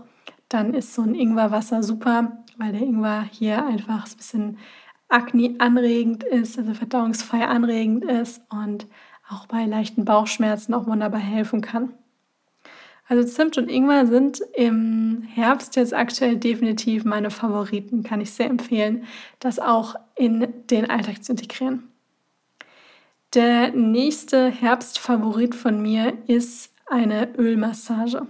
dann 0.49 0.75
ist 0.75 0.95
so 0.95 1.03
ein 1.03 1.15
Ingwerwasser 1.15 1.83
super, 1.83 2.45
weil 2.59 2.73
der 2.73 2.83
Ingwer 2.83 3.27
hier 3.33 3.67
einfach 3.67 4.07
ein 4.07 4.17
bisschen 4.17 4.59
Akne 5.09 5.55
anregend 5.59 6.25
ist, 6.25 6.59
also 6.59 6.75
verdauungsfrei 6.75 7.47
anregend 7.47 8.05
ist 8.05 8.43
und 8.51 8.87
auch 9.29 9.47
bei 9.47 9.65
leichten 9.65 10.05
Bauchschmerzen 10.05 10.75
auch 10.75 10.87
wunderbar 10.87 11.21
helfen 11.21 11.61
kann. 11.61 11.95
Also 13.09 13.23
Zimt 13.29 13.57
und 13.57 13.69
Ingwer 13.69 14.07
sind 14.07 14.41
im 14.55 15.23
Herbst 15.23 15.77
jetzt 15.77 15.95
aktuell 15.95 16.37
definitiv 16.37 17.05
meine 17.05 17.31
Favoriten. 17.31 18.03
Kann 18.03 18.21
ich 18.21 18.33
sehr 18.33 18.51
empfehlen, 18.51 19.05
das 19.39 19.59
auch 19.59 19.95
in 20.17 20.49
den 20.71 20.91
Alltag 20.91 21.23
zu 21.23 21.33
integrieren. 21.33 21.85
Der 23.35 23.71
nächste 23.71 24.49
Herbstfavorit 24.51 25.55
von 25.55 25.81
mir 25.81 26.15
ist 26.27 26.73
eine 26.87 27.37
Ölmassage. 27.37 28.27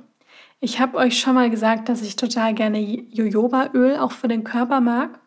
Ich 0.60 0.80
habe 0.80 0.96
euch 0.98 1.18
schon 1.18 1.34
mal 1.34 1.50
gesagt, 1.50 1.88
dass 1.88 2.02
ich 2.02 2.16
total 2.16 2.54
gerne 2.54 2.80
Jojobaöl 2.80 3.96
auch 3.98 4.12
für 4.12 4.28
den 4.28 4.44
Körper 4.44 4.80
mag. 4.80 5.20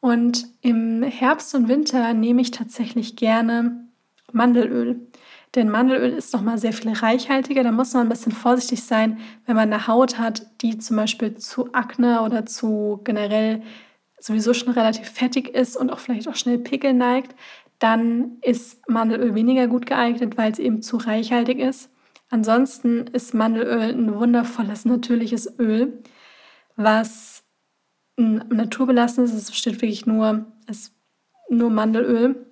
Und 0.00 0.46
im 0.62 1.02
Herbst 1.02 1.54
und 1.54 1.68
Winter 1.68 2.14
nehme 2.14 2.40
ich 2.42 2.50
tatsächlich 2.50 3.14
gerne 3.14 3.86
Mandelöl. 4.32 5.00
Denn 5.54 5.68
Mandelöl 5.68 6.12
ist 6.12 6.32
nochmal 6.32 6.56
sehr 6.58 6.72
viel 6.72 6.92
reichhaltiger. 6.92 7.62
Da 7.62 7.72
muss 7.72 7.92
man 7.92 8.06
ein 8.06 8.08
bisschen 8.08 8.32
vorsichtig 8.32 8.82
sein, 8.82 9.18
wenn 9.44 9.56
man 9.56 9.72
eine 9.72 9.86
Haut 9.86 10.18
hat, 10.18 10.46
die 10.62 10.78
zum 10.78 10.96
Beispiel 10.96 11.36
zu 11.36 11.74
Akne 11.74 12.22
oder 12.22 12.46
zu 12.46 13.00
generell 13.04 13.62
sowieso 14.18 14.54
schon 14.54 14.72
relativ 14.72 15.08
fettig 15.08 15.48
ist 15.48 15.76
und 15.76 15.90
auch 15.90 15.98
vielleicht 15.98 16.28
auch 16.28 16.36
schnell 16.36 16.58
Pickel 16.58 16.94
neigt 16.94 17.34
dann 17.82 18.38
ist 18.42 18.88
Mandelöl 18.88 19.34
weniger 19.34 19.66
gut 19.66 19.86
geeignet, 19.86 20.36
weil 20.36 20.52
es 20.52 20.60
eben 20.60 20.82
zu 20.82 20.98
reichhaltig 20.98 21.58
ist. 21.58 21.90
Ansonsten 22.30 23.08
ist 23.08 23.34
Mandelöl 23.34 23.92
ein 23.92 24.14
wundervolles, 24.14 24.84
natürliches 24.84 25.58
Öl, 25.58 26.00
was 26.76 27.42
naturbelassen 28.16 29.24
ist. 29.24 29.34
Es 29.34 29.50
besteht 29.50 29.82
wirklich 29.82 30.06
nur, 30.06 30.46
es, 30.68 30.92
nur 31.50 31.70
Mandelöl. 31.70 32.46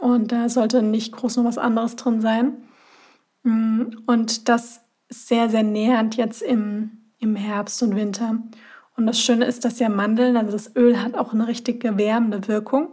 Und 0.00 0.32
da 0.32 0.48
sollte 0.48 0.82
nicht 0.82 1.12
groß 1.12 1.36
noch 1.36 1.44
was 1.44 1.58
anderes 1.58 1.96
drin 1.96 2.20
sein. 2.20 2.56
Mm, 3.42 3.82
und 4.06 4.48
das 4.48 4.80
ist 5.08 5.28
sehr, 5.28 5.48
sehr 5.48 5.62
nähernd 5.62 6.16
jetzt 6.16 6.42
im, 6.42 6.98
im 7.18 7.36
Herbst 7.36 7.82
und 7.82 7.96
Winter. 7.96 8.38
Und 8.96 9.06
das 9.06 9.20
Schöne 9.20 9.44
ist, 9.44 9.64
dass 9.64 9.78
ja 9.78 9.88
Mandeln, 9.88 10.36
also 10.36 10.52
das 10.52 10.74
Öl 10.76 11.00
hat 11.00 11.14
auch 11.14 11.32
eine 11.32 11.46
richtige 11.46 11.96
wärmende 11.98 12.46
Wirkung. 12.48 12.88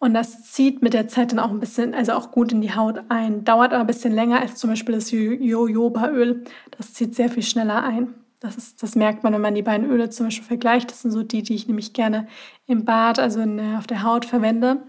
Und 0.00 0.14
das 0.14 0.44
zieht 0.44 0.80
mit 0.80 0.94
der 0.94 1.08
Zeit 1.08 1.32
dann 1.32 1.40
auch 1.40 1.50
ein 1.50 1.58
bisschen, 1.58 1.92
also 1.92 2.12
auch 2.12 2.30
gut 2.30 2.52
in 2.52 2.60
die 2.60 2.74
Haut 2.74 3.00
ein. 3.08 3.44
Dauert 3.44 3.72
aber 3.72 3.80
ein 3.80 3.86
bisschen 3.86 4.14
länger 4.14 4.40
als 4.40 4.54
zum 4.54 4.70
Beispiel 4.70 4.94
das 4.94 5.10
Jojobaöl. 5.10 6.44
Das 6.76 6.94
zieht 6.94 7.16
sehr 7.16 7.28
viel 7.28 7.42
schneller 7.42 7.82
ein. 7.82 8.14
Das, 8.38 8.56
ist, 8.56 8.82
das 8.82 8.94
merkt 8.94 9.24
man, 9.24 9.32
wenn 9.32 9.40
man 9.40 9.56
die 9.56 9.62
beiden 9.62 9.90
Öle 9.90 10.10
zum 10.10 10.26
Beispiel 10.26 10.46
vergleicht. 10.46 10.90
Das 10.90 11.02
sind 11.02 11.10
so 11.10 11.24
die, 11.24 11.42
die 11.42 11.56
ich 11.56 11.66
nämlich 11.66 11.92
gerne 11.92 12.28
im 12.66 12.84
Bad, 12.84 13.18
also 13.18 13.44
der, 13.44 13.78
auf 13.78 13.88
der 13.88 14.04
Haut 14.04 14.24
verwende. 14.24 14.82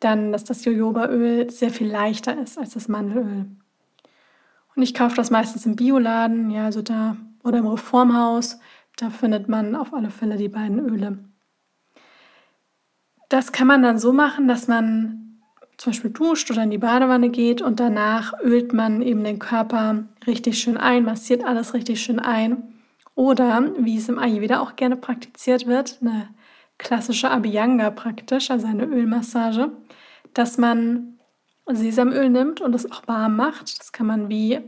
Dann, 0.00 0.32
dass 0.32 0.44
das 0.44 0.64
Jojobaöl 0.64 1.50
sehr 1.50 1.70
viel 1.70 1.88
leichter 1.88 2.40
ist 2.40 2.58
als 2.58 2.70
das 2.70 2.88
Mandelöl. 2.88 3.46
Und 4.74 4.82
ich 4.82 4.94
kaufe 4.94 5.16
das 5.16 5.30
meistens 5.30 5.66
im 5.66 5.76
Bioladen, 5.76 6.50
ja, 6.50 6.64
also 6.64 6.82
da 6.82 7.16
oder 7.44 7.58
im 7.58 7.66
Reformhaus. 7.66 8.58
Da 8.96 9.10
findet 9.10 9.48
man 9.48 9.76
auf 9.76 9.92
alle 9.92 10.10
Fälle 10.10 10.36
die 10.36 10.48
beiden 10.48 10.78
Öle. 10.78 11.18
Das 13.28 13.52
kann 13.52 13.66
man 13.66 13.82
dann 13.82 13.98
so 13.98 14.12
machen, 14.12 14.48
dass 14.48 14.68
man 14.68 15.40
zum 15.76 15.92
Beispiel 15.92 16.10
duscht 16.10 16.50
oder 16.50 16.62
in 16.62 16.70
die 16.70 16.78
Badewanne 16.78 17.30
geht 17.30 17.62
und 17.62 17.80
danach 17.80 18.34
ölt 18.42 18.72
man 18.72 19.00
eben 19.00 19.24
den 19.24 19.38
Körper 19.38 20.04
richtig 20.26 20.58
schön 20.58 20.76
ein, 20.76 21.04
massiert 21.04 21.44
alles 21.44 21.72
richtig 21.72 22.02
schön 22.02 22.18
ein. 22.18 22.74
Oder, 23.14 23.72
wie 23.78 23.96
es 23.96 24.08
im 24.08 24.18
Ayurveda 24.18 24.60
auch 24.60 24.76
gerne 24.76 24.96
praktiziert 24.96 25.66
wird, 25.66 25.98
eine 26.00 26.28
klassische 26.80 27.30
Abhyanga 27.30 27.90
praktisch, 27.90 28.50
also 28.50 28.66
eine 28.66 28.84
Ölmassage, 28.84 29.70
dass 30.34 30.58
man 30.58 31.18
Sesamöl 31.72 32.28
nimmt 32.30 32.60
und 32.60 32.74
es 32.74 32.90
auch 32.90 33.06
warm 33.06 33.36
macht. 33.36 33.78
Das 33.78 33.92
kann 33.92 34.06
man 34.06 34.28
wie 34.28 34.58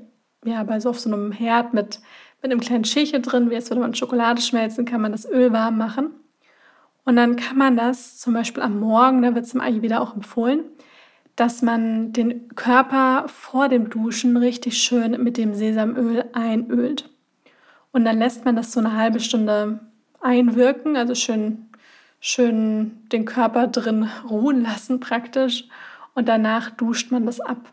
ja, 0.44 0.62
bei 0.62 0.78
so 0.78 0.90
auf 0.90 1.00
so 1.00 1.12
einem 1.12 1.32
Herd 1.32 1.74
mit, 1.74 2.00
mit 2.42 2.50
einem 2.50 2.60
kleinen 2.60 2.84
Schälchen 2.84 3.22
drin, 3.22 3.50
wie 3.50 3.54
jetzt 3.54 3.70
würde 3.70 3.80
man 3.80 3.94
Schokolade 3.94 4.40
schmelzen, 4.40 4.84
kann 4.84 5.00
man 5.00 5.12
das 5.12 5.28
Öl 5.28 5.52
warm 5.52 5.78
machen. 5.78 6.10
Und 7.04 7.16
dann 7.16 7.36
kann 7.36 7.58
man 7.58 7.76
das 7.76 8.18
zum 8.18 8.34
Beispiel 8.34 8.62
am 8.62 8.78
Morgen, 8.78 9.22
da 9.22 9.34
wird 9.34 9.44
es 9.44 9.54
im 9.54 9.60
Ayurveda 9.60 9.98
auch 9.98 10.14
empfohlen, 10.14 10.60
dass 11.34 11.62
man 11.62 12.12
den 12.12 12.54
Körper 12.54 13.24
vor 13.26 13.68
dem 13.68 13.90
Duschen 13.90 14.36
richtig 14.36 14.78
schön 14.78 15.20
mit 15.22 15.36
dem 15.36 15.54
Sesamöl 15.54 16.24
einölt. 16.32 17.10
Und 17.90 18.04
dann 18.04 18.18
lässt 18.18 18.44
man 18.44 18.54
das 18.54 18.72
so 18.72 18.80
eine 18.80 18.96
halbe 18.96 19.18
Stunde 19.18 19.80
einwirken, 20.20 20.96
also 20.96 21.14
schön, 21.14 21.66
schön 22.24 23.02
den 23.10 23.24
Körper 23.24 23.66
drin 23.66 24.08
ruhen 24.30 24.62
lassen 24.62 25.00
praktisch. 25.00 25.64
Und 26.14 26.28
danach 26.28 26.70
duscht 26.70 27.10
man 27.10 27.26
das 27.26 27.40
ab. 27.40 27.72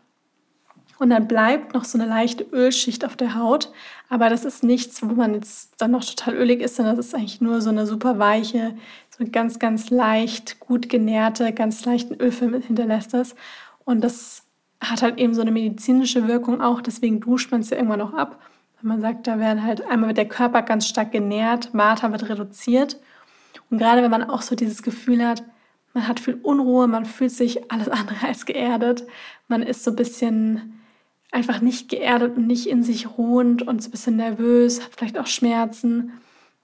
Und 0.98 1.10
dann 1.10 1.28
bleibt 1.28 1.72
noch 1.72 1.84
so 1.84 1.96
eine 1.96 2.06
leichte 2.06 2.44
Ölschicht 2.52 3.06
auf 3.06 3.16
der 3.16 3.36
Haut. 3.36 3.72
Aber 4.08 4.28
das 4.28 4.44
ist 4.44 4.64
nichts, 4.64 5.02
wo 5.02 5.14
man 5.14 5.34
jetzt 5.34 5.80
dann 5.80 5.92
noch 5.92 6.04
total 6.04 6.34
ölig 6.34 6.60
ist, 6.60 6.76
sondern 6.76 6.96
das 6.96 7.06
ist 7.06 7.14
eigentlich 7.14 7.40
nur 7.40 7.60
so 7.60 7.70
eine 7.70 7.86
super 7.86 8.18
weiche, 8.18 8.74
so 9.08 9.22
eine 9.22 9.30
ganz, 9.30 9.58
ganz 9.60 9.88
leicht, 9.88 10.58
gut 10.58 10.88
genährte, 10.88 11.52
ganz 11.52 11.84
leichten 11.84 12.14
Ölfilm 12.14 12.60
hinterlässt 12.60 13.14
das. 13.14 13.36
Und 13.84 14.02
das 14.02 14.42
hat 14.82 15.00
halt 15.00 15.18
eben 15.18 15.32
so 15.32 15.42
eine 15.42 15.52
medizinische 15.52 16.26
Wirkung 16.26 16.60
auch. 16.60 16.82
Deswegen 16.82 17.20
duscht 17.20 17.52
man 17.52 17.60
es 17.60 17.70
ja 17.70 17.76
irgendwann 17.76 18.00
noch 18.00 18.14
ab. 18.14 18.40
Wenn 18.80 18.88
man 18.88 19.00
sagt, 19.00 19.26
da 19.28 19.38
werden 19.38 19.62
halt 19.62 19.86
einmal 19.86 20.08
wird 20.08 20.18
der 20.18 20.28
Körper 20.28 20.62
ganz 20.62 20.88
stark 20.88 21.12
genährt, 21.12 21.70
Vata 21.72 22.10
wird 22.10 22.28
reduziert. 22.28 22.98
Und 23.70 23.78
gerade 23.78 24.02
wenn 24.02 24.10
man 24.10 24.28
auch 24.28 24.42
so 24.42 24.54
dieses 24.54 24.82
Gefühl 24.82 25.26
hat, 25.26 25.42
man 25.94 26.06
hat 26.06 26.20
viel 26.20 26.34
Unruhe, 26.34 26.86
man 26.86 27.04
fühlt 27.04 27.32
sich 27.32 27.70
alles 27.70 27.88
andere 27.88 28.16
als 28.26 28.46
geerdet, 28.46 29.06
man 29.48 29.62
ist 29.62 29.84
so 29.84 29.90
ein 29.90 29.96
bisschen 29.96 30.80
einfach 31.32 31.60
nicht 31.60 31.88
geerdet 31.88 32.36
und 32.36 32.46
nicht 32.46 32.66
in 32.66 32.82
sich 32.82 33.16
ruhend 33.16 33.62
und 33.62 33.82
so 33.82 33.88
ein 33.88 33.92
bisschen 33.92 34.16
nervös, 34.16 34.82
hat 34.82 34.96
vielleicht 34.96 35.18
auch 35.18 35.28
Schmerzen 35.28 36.12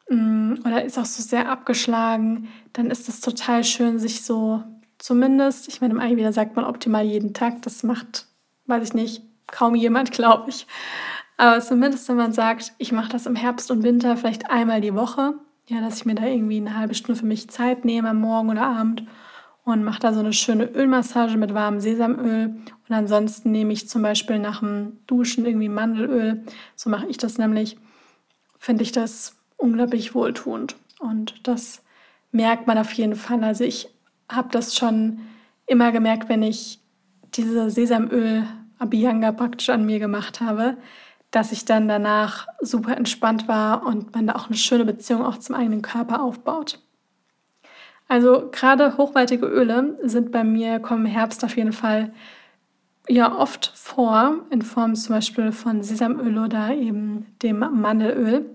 mm, 0.08 0.54
oder 0.64 0.84
ist 0.84 0.98
auch 0.98 1.04
so 1.04 1.22
sehr 1.22 1.48
abgeschlagen, 1.48 2.48
dann 2.72 2.90
ist 2.90 3.08
es 3.08 3.20
total 3.20 3.62
schön, 3.62 3.98
sich 3.98 4.24
so 4.24 4.64
zumindest, 4.98 5.68
ich 5.68 5.80
meine, 5.80 5.94
im 5.94 6.00
Ayurveda 6.00 6.32
sagt 6.32 6.56
man 6.56 6.64
optimal 6.64 7.04
jeden 7.04 7.32
Tag, 7.32 7.62
das 7.62 7.82
macht, 7.84 8.26
weiß 8.66 8.82
ich 8.88 8.94
nicht, 8.94 9.22
kaum 9.46 9.74
jemand, 9.74 10.10
glaube 10.12 10.50
ich. 10.50 10.66
Aber 11.36 11.60
zumindest, 11.60 12.08
wenn 12.08 12.16
man 12.16 12.32
sagt, 12.32 12.72
ich 12.78 12.92
mache 12.92 13.10
das 13.10 13.26
im 13.26 13.36
Herbst 13.36 13.70
und 13.70 13.82
Winter 13.82 14.16
vielleicht 14.16 14.50
einmal 14.50 14.80
die 14.80 14.94
Woche, 14.94 15.34
ja, 15.68 15.80
dass 15.80 15.98
ich 15.98 16.06
mir 16.06 16.14
da 16.14 16.24
irgendwie 16.24 16.58
eine 16.58 16.76
halbe 16.76 16.94
Stunde 16.94 17.18
für 17.18 17.26
mich 17.26 17.48
Zeit 17.48 17.84
nehme, 17.84 18.10
am 18.10 18.20
Morgen 18.20 18.50
oder 18.50 18.66
Abend 18.66 19.04
und 19.64 19.82
mache 19.82 19.98
da 20.00 20.12
so 20.12 20.20
eine 20.20 20.32
schöne 20.32 20.64
Ölmassage 20.64 21.36
mit 21.36 21.52
warmem 21.52 21.80
Sesamöl. 21.80 22.56
Und 22.88 22.94
ansonsten 22.94 23.50
nehme 23.50 23.72
ich 23.72 23.88
zum 23.88 24.00
Beispiel 24.00 24.38
nach 24.38 24.60
dem 24.60 24.98
Duschen 25.08 25.44
irgendwie 25.44 25.68
Mandelöl. 25.68 26.44
So 26.76 26.88
mache 26.88 27.06
ich 27.08 27.18
das 27.18 27.36
nämlich. 27.36 27.76
Finde 28.58 28.84
ich 28.84 28.92
das 28.92 29.36
unglaublich 29.56 30.14
wohltuend. 30.14 30.76
Und 31.00 31.46
das 31.48 31.82
merkt 32.30 32.68
man 32.68 32.78
auf 32.78 32.92
jeden 32.92 33.16
Fall. 33.16 33.42
Also 33.42 33.64
ich 33.64 33.88
habe 34.28 34.48
das 34.52 34.76
schon 34.76 35.18
immer 35.66 35.90
gemerkt, 35.90 36.28
wenn 36.28 36.44
ich 36.44 36.78
diese 37.34 37.68
Sesamöl 37.70 38.46
Abhyanga 38.78 39.32
praktisch 39.32 39.70
an 39.70 39.84
mir 39.84 39.98
gemacht 39.98 40.40
habe, 40.40 40.76
dass 41.36 41.52
ich 41.52 41.66
dann 41.66 41.86
danach 41.86 42.48
super 42.62 42.96
entspannt 42.96 43.46
war 43.46 43.84
und 43.84 44.14
man 44.14 44.26
da 44.26 44.36
auch 44.36 44.46
eine 44.46 44.56
schöne 44.56 44.86
Beziehung 44.86 45.22
auch 45.22 45.36
zum 45.36 45.54
eigenen 45.54 45.82
Körper 45.82 46.22
aufbaut. 46.22 46.78
Also 48.08 48.48
gerade 48.50 48.96
hochwertige 48.96 49.44
Öle 49.44 49.98
sind 50.02 50.32
bei 50.32 50.44
mir, 50.44 50.80
kommen 50.80 51.04
im 51.04 51.12
Herbst 51.12 51.44
auf 51.44 51.54
jeden 51.58 51.74
Fall 51.74 52.10
ja 53.06 53.36
oft 53.36 53.70
vor, 53.74 54.46
in 54.48 54.62
Form 54.62 54.94
zum 54.94 55.16
Beispiel 55.16 55.52
von 55.52 55.82
Sesamöl 55.82 56.38
oder 56.38 56.70
eben 56.70 57.26
dem 57.42 57.58
Mandelöl. 57.58 58.48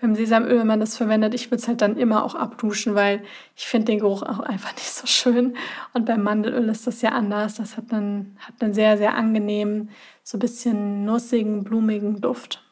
Beim 0.00 0.14
Sesamöl, 0.14 0.60
wenn 0.60 0.66
man 0.66 0.80
das 0.80 0.96
verwendet, 0.96 1.34
ich 1.34 1.46
würde 1.50 1.60
es 1.60 1.68
halt 1.68 1.82
dann 1.82 1.96
immer 1.96 2.24
auch 2.24 2.36
abduschen, 2.36 2.94
weil 2.94 3.22
ich 3.56 3.66
finde 3.66 3.86
den 3.86 3.98
Geruch 3.98 4.22
auch 4.22 4.38
einfach 4.38 4.72
nicht 4.76 4.90
so 4.90 5.06
schön. 5.06 5.56
Und 5.92 6.06
beim 6.06 6.22
Mandelöl 6.22 6.68
ist 6.68 6.86
das 6.86 7.02
ja 7.02 7.10
anders. 7.10 7.54
Das 7.56 7.76
hat 7.76 7.92
einen, 7.92 8.36
hat 8.38 8.54
einen 8.60 8.74
sehr, 8.74 8.96
sehr 8.96 9.14
angenehmen, 9.14 9.90
so 10.22 10.36
ein 10.36 10.40
bisschen 10.40 11.04
nussigen, 11.04 11.64
blumigen 11.64 12.20
Duft. 12.20 12.62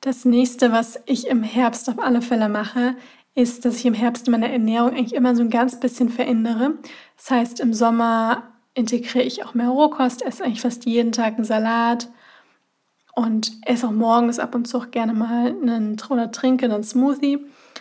Das 0.00 0.24
nächste, 0.24 0.72
was 0.72 1.00
ich 1.06 1.26
im 1.26 1.42
Herbst 1.42 1.90
auf 1.90 1.98
alle 1.98 2.22
Fälle 2.22 2.48
mache, 2.48 2.94
ist, 3.34 3.64
dass 3.64 3.76
ich 3.76 3.86
im 3.86 3.94
Herbst 3.94 4.28
meine 4.28 4.50
Ernährung 4.50 4.90
eigentlich 4.90 5.14
immer 5.14 5.34
so 5.34 5.42
ein 5.42 5.50
ganz 5.50 5.78
bisschen 5.78 6.08
verändere. 6.08 6.74
Das 7.16 7.30
heißt, 7.30 7.60
im 7.60 7.74
Sommer 7.74 8.44
integriere 8.74 9.24
ich 9.24 9.44
auch 9.44 9.54
mehr 9.54 9.68
Rohkost, 9.68 10.22
esse 10.22 10.44
eigentlich 10.44 10.60
fast 10.60 10.86
jeden 10.86 11.12
Tag 11.12 11.34
einen 11.34 11.44
Salat 11.44 12.08
und 13.20 13.52
esse 13.66 13.86
auch 13.86 13.92
morgens 13.92 14.38
ab 14.38 14.54
und 14.54 14.66
zu 14.66 14.78
auch 14.78 14.90
gerne 14.90 15.12
mal 15.12 15.48
einen 15.48 15.96
oder 16.08 16.32
trinke 16.32 16.66
einen 16.66 16.82
Smoothie. 16.82 17.38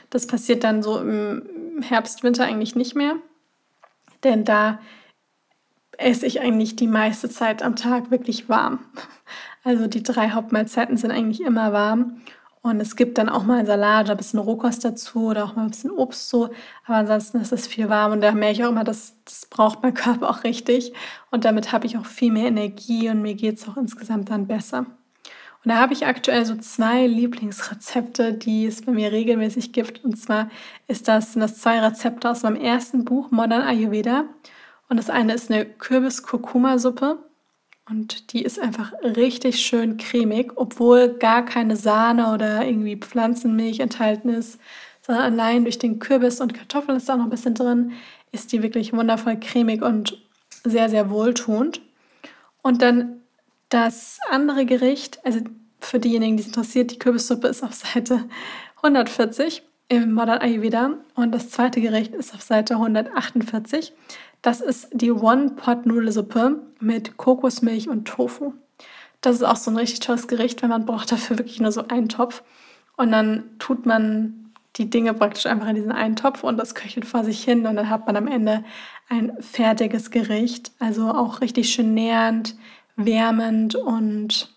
Das 0.10 0.28
passiert 0.28 0.64
dann 0.64 0.84
so 0.84 1.00
im 1.00 1.82
Herbst, 1.82 2.24
Winter 2.24 2.44
eigentlich 2.44 2.76
nicht 2.76 2.96
mehr, 2.96 3.16
denn 4.24 4.44
da 4.44 4.80
esse 5.98 6.26
ich 6.26 6.42
eigentlich 6.42 6.76
die 6.76 6.88
meiste 6.88 7.30
Zeit 7.30 7.62
am 7.64 7.76
Tag 7.76 8.12
wirklich 8.12 8.50
warm. 8.50 8.80
Also 9.62 9.88
die 9.88 10.02
drei 10.02 10.30
Hauptmahlzeiten 10.30 10.96
sind 10.96 11.12
eigentlich 11.12 11.42
immer 11.42 11.74
warm 11.74 12.22
und 12.62 12.82
es 12.82 12.96
gibt 12.96 13.18
dann 13.18 13.30
auch 13.30 13.44
mal 13.44 13.60
einen 13.60 13.68
Salat 13.68 14.06
oder 14.06 14.14
ein 14.14 14.18
bisschen 14.18 14.40
Rohkost 14.40 14.84
dazu 14.84 15.28
oder 15.28 15.46
auch 15.46 15.56
mal 15.56 15.64
ein 15.64 15.70
bisschen 15.70 15.92
Obst 15.92 16.30
so. 16.30 16.50
Aber 16.86 16.98
ansonsten 16.98 17.40
ist 17.40 17.54
es 17.54 17.68
viel 17.68 17.90
warm 17.90 18.12
und 18.12 18.22
da 18.22 18.32
merke 18.34 18.54
ich 18.54 18.64
auch 18.66 18.70
immer, 18.70 18.84
dass 18.84 19.16
das 19.24 19.46
braucht 19.46 19.82
mein 19.82 19.94
Körper 19.96 20.30
auch 20.30 20.44
richtig. 20.44 20.94
Und 21.32 21.46
damit 21.46 21.72
habe 21.72 21.86
ich 21.86 21.98
auch 21.98 22.06
viel 22.06 22.32
mehr 22.32 22.48
Energie 22.48 23.10
und 23.10 23.22
mir 23.22 23.36
geht 23.36 23.58
es 23.58 23.68
auch 23.68 23.78
insgesamt 23.78 24.30
dann 24.30 24.48
besser. 24.48 24.86
Und 25.64 25.72
da 25.72 25.78
habe 25.78 25.94
ich 25.94 26.06
aktuell 26.06 26.46
so 26.46 26.56
zwei 26.56 27.06
Lieblingsrezepte, 27.06 28.34
die 28.34 28.66
es 28.66 28.82
bei 28.82 28.94
mir 28.94 29.12
regelmäßig 29.12 29.74
gibt. 29.74 30.04
Und 30.06 30.18
zwar 30.18 30.50
ist 30.88 31.08
das, 31.08 31.34
sind 31.34 31.42
das 31.42 31.60
zwei 31.60 31.80
Rezepte 31.80 32.30
aus 32.30 32.44
meinem 32.44 32.56
ersten 32.56 33.04
Buch 33.04 33.30
Modern 33.32 33.62
Ayurveda. 33.62 34.26
Und 34.88 34.98
das 34.98 35.10
eine 35.10 35.34
ist 35.34 35.52
eine 35.52 35.66
Kürbis-Kurkuma-Suppe. 35.66 37.20
Und 37.90 38.34
die 38.34 38.44
ist 38.44 38.60
einfach 38.60 38.94
richtig 39.04 39.60
schön 39.60 39.98
cremig, 39.98 40.54
obwohl 40.56 41.10
gar 41.10 41.44
keine 41.44 41.76
Sahne 41.76 42.34
oder 42.34 42.66
irgendwie 42.66 42.96
Pflanzenmilch 42.96 43.80
enthalten 43.80 44.30
ist, 44.30 44.60
sondern 45.02 45.26
allein 45.26 45.64
durch 45.64 45.80
den 45.80 45.98
Kürbis 45.98 46.40
und 46.40 46.54
Kartoffeln 46.54 46.98
ist 46.98 47.10
da 47.10 47.18
noch 47.18 47.24
ein 47.24 47.32
bisschen 47.32 47.56
drin, 47.56 47.94
ist 48.32 48.52
die 48.52 48.62
wirklich 48.62 48.94
wundervoll 48.94 49.38
cremig 49.38 49.82
und 49.82 50.22
sehr, 50.64 50.88
sehr 50.88 51.10
wohltuend. 51.10 51.82
Und 52.62 52.84
dann 52.84 53.19
das 53.70 54.20
andere 54.30 54.66
Gericht, 54.66 55.24
also 55.26 55.40
für 55.80 56.00
diejenigen, 56.00 56.38
die 56.38 56.42
es 56.42 56.48
interessiert, 56.48 56.92
die 56.92 57.00
Kürbissuppe 57.00 57.48
ist 57.48 57.64
auf 57.64 57.74
Seite 57.74 58.26
140 58.78 59.64
im 59.88 60.14
Modern 60.14 60.40
Ayurveda 60.40 60.92
und 61.16 61.34
das 61.34 61.50
zweite 61.50 61.82
Gericht 61.82 62.14
ist 62.14 62.34
auf 62.34 62.42
Seite 62.42 62.76
148. 62.76 63.94
Das 64.42 64.62
ist 64.62 64.90
die 64.92 65.12
One-Pot-Nudelsuppe 65.12 66.62
mit 66.80 67.18
Kokosmilch 67.18 67.90
und 67.90 68.08
Tofu. 68.08 68.54
Das 69.22 69.36
ist 69.36 69.44
auch 69.44 69.56
so 69.56 69.72
ein 69.72 69.78
richtig 69.78 70.00
tolles 70.00 70.28
Gericht, 70.28 70.62
weil 70.62 70.70
man 70.70 70.86
braucht 70.86 71.12
dafür 71.12 71.38
wirklich 71.40 71.60
nur 71.60 71.72
so 71.72 71.88
einen 71.88 72.08
Topf. 72.08 72.44
Und 72.96 73.12
dann 73.12 73.44
tut 73.60 73.86
man 73.86 74.52
die 74.76 74.90
Dinge 74.90 75.14
praktisch 75.14 75.46
einfach 75.46 75.68
in 75.68 75.76
diesen 75.76 75.92
einen 75.92 76.16
Topf 76.16 76.44
und 76.44 76.58
das 76.58 76.76
köchelt 76.76 77.06
vor 77.06 77.24
sich 77.24 77.44
hin 77.44 77.66
und 77.66 77.76
dann 77.76 77.90
hat 77.90 78.06
man 78.06 78.16
am 78.16 78.28
Ende 78.28 78.64
ein 79.10 79.34
fertiges 79.42 80.12
Gericht. 80.12 80.72
Also 80.80 81.10
auch 81.10 81.42
richtig 81.42 81.72
schön 81.72 81.94
nährend, 81.94 82.56
wärmend 83.06 83.76
und 83.76 84.54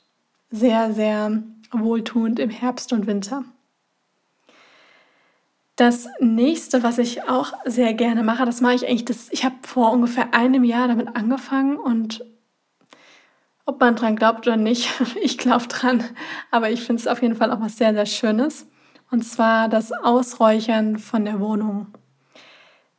sehr, 0.51 0.93
sehr 0.93 1.43
wohltuend 1.71 2.39
im 2.39 2.51
Herbst 2.51 2.93
und 2.93 3.07
Winter. 3.07 3.45
Das 5.77 6.07
nächste, 6.21 6.83
was 6.83 6.99
ich 6.99 7.29
auch 7.29 7.55
sehr 7.65 7.95
gerne 7.95 8.23
mache, 8.23 8.45
das 8.45 8.61
mache 8.61 8.75
ich 8.75 8.87
eigentlich, 8.87 9.07
das, 9.07 9.29
ich 9.31 9.45
habe 9.45 9.55
vor 9.63 9.93
ungefähr 9.93 10.35
einem 10.35 10.65
Jahr 10.65 10.89
damit 10.89 11.17
angefangen 11.17 11.77
und 11.77 12.25
ob 13.65 13.81
man 13.81 13.97
dran 13.97 14.17
glaubt 14.17 14.47
oder 14.47 14.57
nicht, 14.57 14.91
ich 15.23 15.39
glaube 15.39 15.67
dran, 15.69 16.05
aber 16.51 16.71
ich 16.71 16.83
finde 16.83 17.01
es 17.01 17.07
auf 17.07 17.23
jeden 17.23 17.37
Fall 17.37 17.51
auch 17.51 17.61
was 17.61 17.77
sehr, 17.77 17.95
sehr 17.95 18.07
Schönes. 18.07 18.67
Und 19.11 19.23
zwar 19.23 19.69
das 19.69 19.93
Ausräuchern 19.93 20.99
von 20.99 21.27
der 21.27 21.39
Wohnung. 21.39 21.89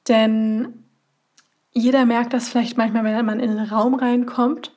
Denn 0.08 0.84
jeder 1.72 2.06
merkt 2.06 2.34
das 2.34 2.50
vielleicht 2.50 2.78
manchmal, 2.78 3.04
wenn 3.04 3.26
man 3.26 3.40
in 3.40 3.50
einen 3.50 3.70
Raum 3.70 3.96
reinkommt 3.96 4.73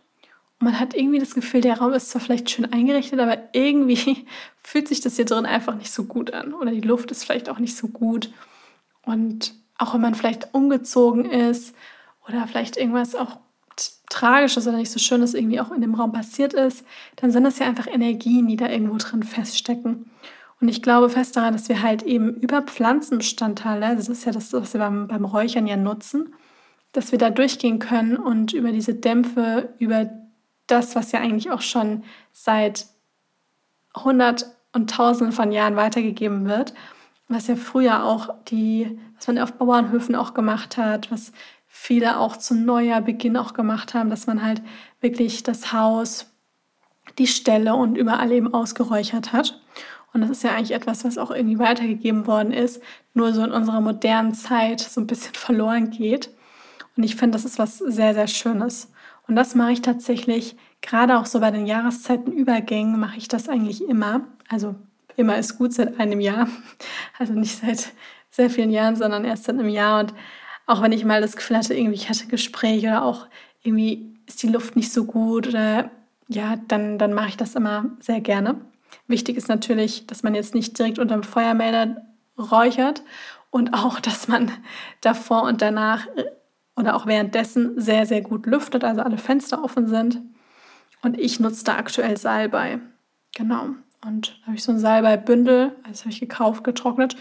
man 0.59 0.81
hat 0.81 0.95
irgendwie 0.95 1.19
das 1.19 1.35
Gefühl, 1.35 1.61
der 1.61 1.79
Raum 1.79 1.93
ist 1.93 2.11
zwar 2.11 2.23
vielleicht 2.23 2.51
schön 2.51 2.73
eingerichtet, 2.73 3.21
aber 3.21 3.39
irgendwie 3.53 4.27
fühlt 4.63 4.89
sich 4.89 5.01
das 5.01 5.17
hier 5.17 5.27
drin 5.27 5.47
einfach 5.47 5.75
nicht 5.75 5.93
so 5.93 6.05
gut 6.05 6.33
an. 6.33 6.55
Oder 6.55 6.71
die 6.71 6.81
Luft 6.81 7.11
ist 7.11 7.25
vielleicht 7.25 7.49
auch 7.49 7.59
nicht 7.59 7.77
so 7.77 7.89
gut. 7.89 8.31
Und 9.03 9.55
auch 9.79 9.95
wenn 9.95 10.01
man 10.01 10.15
vielleicht 10.15 10.55
umgezogen 10.55 11.27
ist 11.27 11.75
oder 12.27 12.47
vielleicht 12.47 12.77
irgendwas 12.77 13.15
auch 13.15 13.39
Tragisches 14.09 14.67
oder 14.67 14.79
nicht 14.79 14.91
so 14.91 14.99
Schönes 14.99 15.35
irgendwie 15.35 15.61
auch 15.61 15.71
in 15.73 15.83
dem 15.83 15.95
Raum 15.95 16.13
passiert 16.13 16.55
ist, 16.55 16.87
dann 17.17 17.31
sind 17.31 17.45
das 17.45 17.59
ja 17.59 17.67
einfach 17.67 17.87
Energien, 17.87 18.47
die 18.47 18.57
da 18.57 18.69
irgendwo 18.69 18.97
drin 18.97 19.23
feststecken. 19.23 20.11
Und 20.61 20.69
ich 20.69 20.81
glaube 20.81 21.11
fest 21.11 21.37
daran, 21.37 21.53
dass 21.53 21.69
wir 21.69 21.83
halt 21.83 22.03
eben 22.03 22.35
über 22.37 22.63
Pflanzenbestandteile, 22.63 23.95
das 23.95 24.09
ist 24.09 24.25
ja 24.25 24.33
das, 24.33 24.53
was 24.55 24.73
wir 24.73 24.81
beim, 24.81 25.07
beim 25.09 25.25
Räuchern 25.25 25.67
ja 25.67 25.77
nutzen, 25.77 26.35
dass 26.93 27.13
wir 27.13 27.19
da 27.19 27.29
durchgehen 27.29 27.79
können 27.79 28.17
und 28.17 28.55
über 28.55 28.73
diese 28.73 28.95
Dämpfe, 28.95 29.75
über 29.79 30.09
das, 30.67 30.97
was 30.97 31.13
ja 31.13 31.21
eigentlich 31.21 31.51
auch 31.51 31.61
schon 31.61 32.05
seit 32.33 32.87
hundert 33.95 34.47
und 34.73 34.91
tausenden 34.91 35.33
von 35.33 35.53
Jahren 35.53 35.77
weitergegeben 35.77 36.47
wird, 36.47 36.75
was 37.29 37.47
ja 37.47 37.57
früher 37.57 38.05
auch 38.05 38.35
die, 38.49 38.99
was 39.17 39.27
man 39.27 39.39
auf 39.39 39.55
Bauernhöfen 39.55 40.15
auch 40.15 40.35
gemacht 40.35 40.77
hat, 40.77 41.11
was 41.11 41.33
viele 41.67 42.19
auch 42.19 42.37
zum 42.37 42.65
Neujahrbeginn 42.65 43.37
auch 43.37 43.55
gemacht 43.55 43.95
haben, 43.95 44.11
dass 44.11 44.27
man 44.27 44.43
halt 44.43 44.63
wirklich 45.01 45.43
das 45.43 45.73
Haus, 45.73 46.27
die 47.19 47.27
Ställe 47.27 47.75
und 47.75 47.97
überall 47.97 48.33
eben 48.33 48.53
ausgeräuchert 48.53 49.33
hat. 49.33 49.61
Und 50.13 50.23
das 50.23 50.31
ist 50.31 50.45
ja 50.45 50.53
eigentlich 50.53 50.73
etwas, 50.73 51.05
was 51.05 51.19
auch 51.19 51.31
irgendwie 51.31 51.59
weitergegeben 51.59 52.27
worden 52.27 52.53
ist, 52.53 52.83
nur 53.13 53.33
so 53.33 53.45
in 53.45 53.53
unserer 53.53 53.81
modernen 53.81 54.35
Zeit 54.35 54.81
so 54.81 55.01
ein 55.01 55.07
bisschen 55.07 55.35
verloren 55.35 55.91
geht. 55.91 56.31
Und 56.97 57.03
ich 57.03 57.17
finde, 57.17 57.37
das 57.37 57.45
ist 57.45 57.59
was 57.59 57.79
sehr, 57.79 58.15
sehr 58.15 58.27
Schönes. 58.27 58.91
Und 59.29 59.37
das 59.37 59.55
mache 59.55 59.73
ich 59.73 59.83
tatsächlich, 59.83 60.57
gerade 60.83 61.19
auch 61.19 61.27
so 61.27 61.41
bei 61.41 61.51
den 61.51 61.67
Jahreszeitenübergängen, 61.67 62.99
mache 62.99 63.19
ich 63.19 63.29
das 63.29 63.49
eigentlich 63.49 63.87
immer. 63.89 64.23
Also 64.49 64.75
immer 65.17 65.39
ist 65.39 65.59
gut 65.59 65.73
seit 65.73 65.99
einem 65.99 66.21
Jahr. 66.21 66.49
Also 67.19 67.33
nicht 67.33 67.59
seit 67.59 67.93
sehr 68.31 68.51
vielen 68.51 68.71
Jahren, 68.71 68.97
sondern 68.97 69.25
erst 69.25 69.45
seit 69.45 69.59
einem 69.59 69.71
Jahr. 69.71 70.01
Und 70.01 70.13
auch 70.67 70.83
wenn 70.83 70.93
ich 70.93 71.05
mal 71.05 71.23
das 71.23 71.37
Gefühl 71.37 71.57
hatte, 71.57 71.75
irgendwie 71.75 71.95
ich 71.95 72.09
hatte 72.11 72.25
ein 72.25 72.29
Gespräch 72.29 72.85
oder 72.85 73.05
auch 73.05 73.27
irgendwie 73.63 74.15
ist 74.27 74.43
die 74.43 74.49
Luft 74.49 74.77
nicht 74.77 74.93
so 74.93 75.05
gut 75.05 75.49
oder 75.49 75.91
ja, 76.29 76.57
dann, 76.69 76.99
dann 76.99 77.15
mache 77.15 77.29
ich 77.29 77.37
das 77.37 77.55
immer 77.55 77.87
sehr 78.01 78.21
gerne. 78.21 78.61
Wichtig 79.07 79.37
ist 79.37 79.49
natürlich, 79.49 80.07
dass 80.07 80.23
man 80.23 80.35
jetzt 80.35 80.55
nicht 80.55 80.79
direkt 80.79 80.99
unter 80.99 81.15
dem 81.15 81.23
Feuermelder 81.23 82.05
räuchert 82.39 83.03
und 83.51 83.73
auch, 83.73 84.01
dass 84.01 84.29
man 84.29 84.51
davor 85.01 85.45
und 85.45 85.63
danach 85.63 86.07
oder 86.77 86.95
auch 86.95 87.07
währenddessen 87.07 87.81
sehr, 87.81 88.07
sehr 88.07 88.21
gut 88.21 88.47
lüftet, 88.47 88.85
also 88.85 89.01
alle 89.01 89.19
Fenster 89.19 89.65
offen 89.65 89.89
sind. 89.89 90.21
Und 91.03 91.19
ich 91.19 91.41
nutze 91.41 91.65
da 91.65 91.77
aktuell 91.77 92.17
Salbei. 92.17 92.79
Genau. 93.35 93.71
Und 94.05 94.39
da 94.41 94.47
habe 94.47 94.57
ich 94.57 94.63
so 94.63 94.73
ein 94.73 94.79
Salbei-Bündel, 94.79 95.73
das 95.89 96.01
habe 96.01 96.11
ich 96.11 96.21
gekauft, 96.21 96.65
getrocknet. 96.65 97.17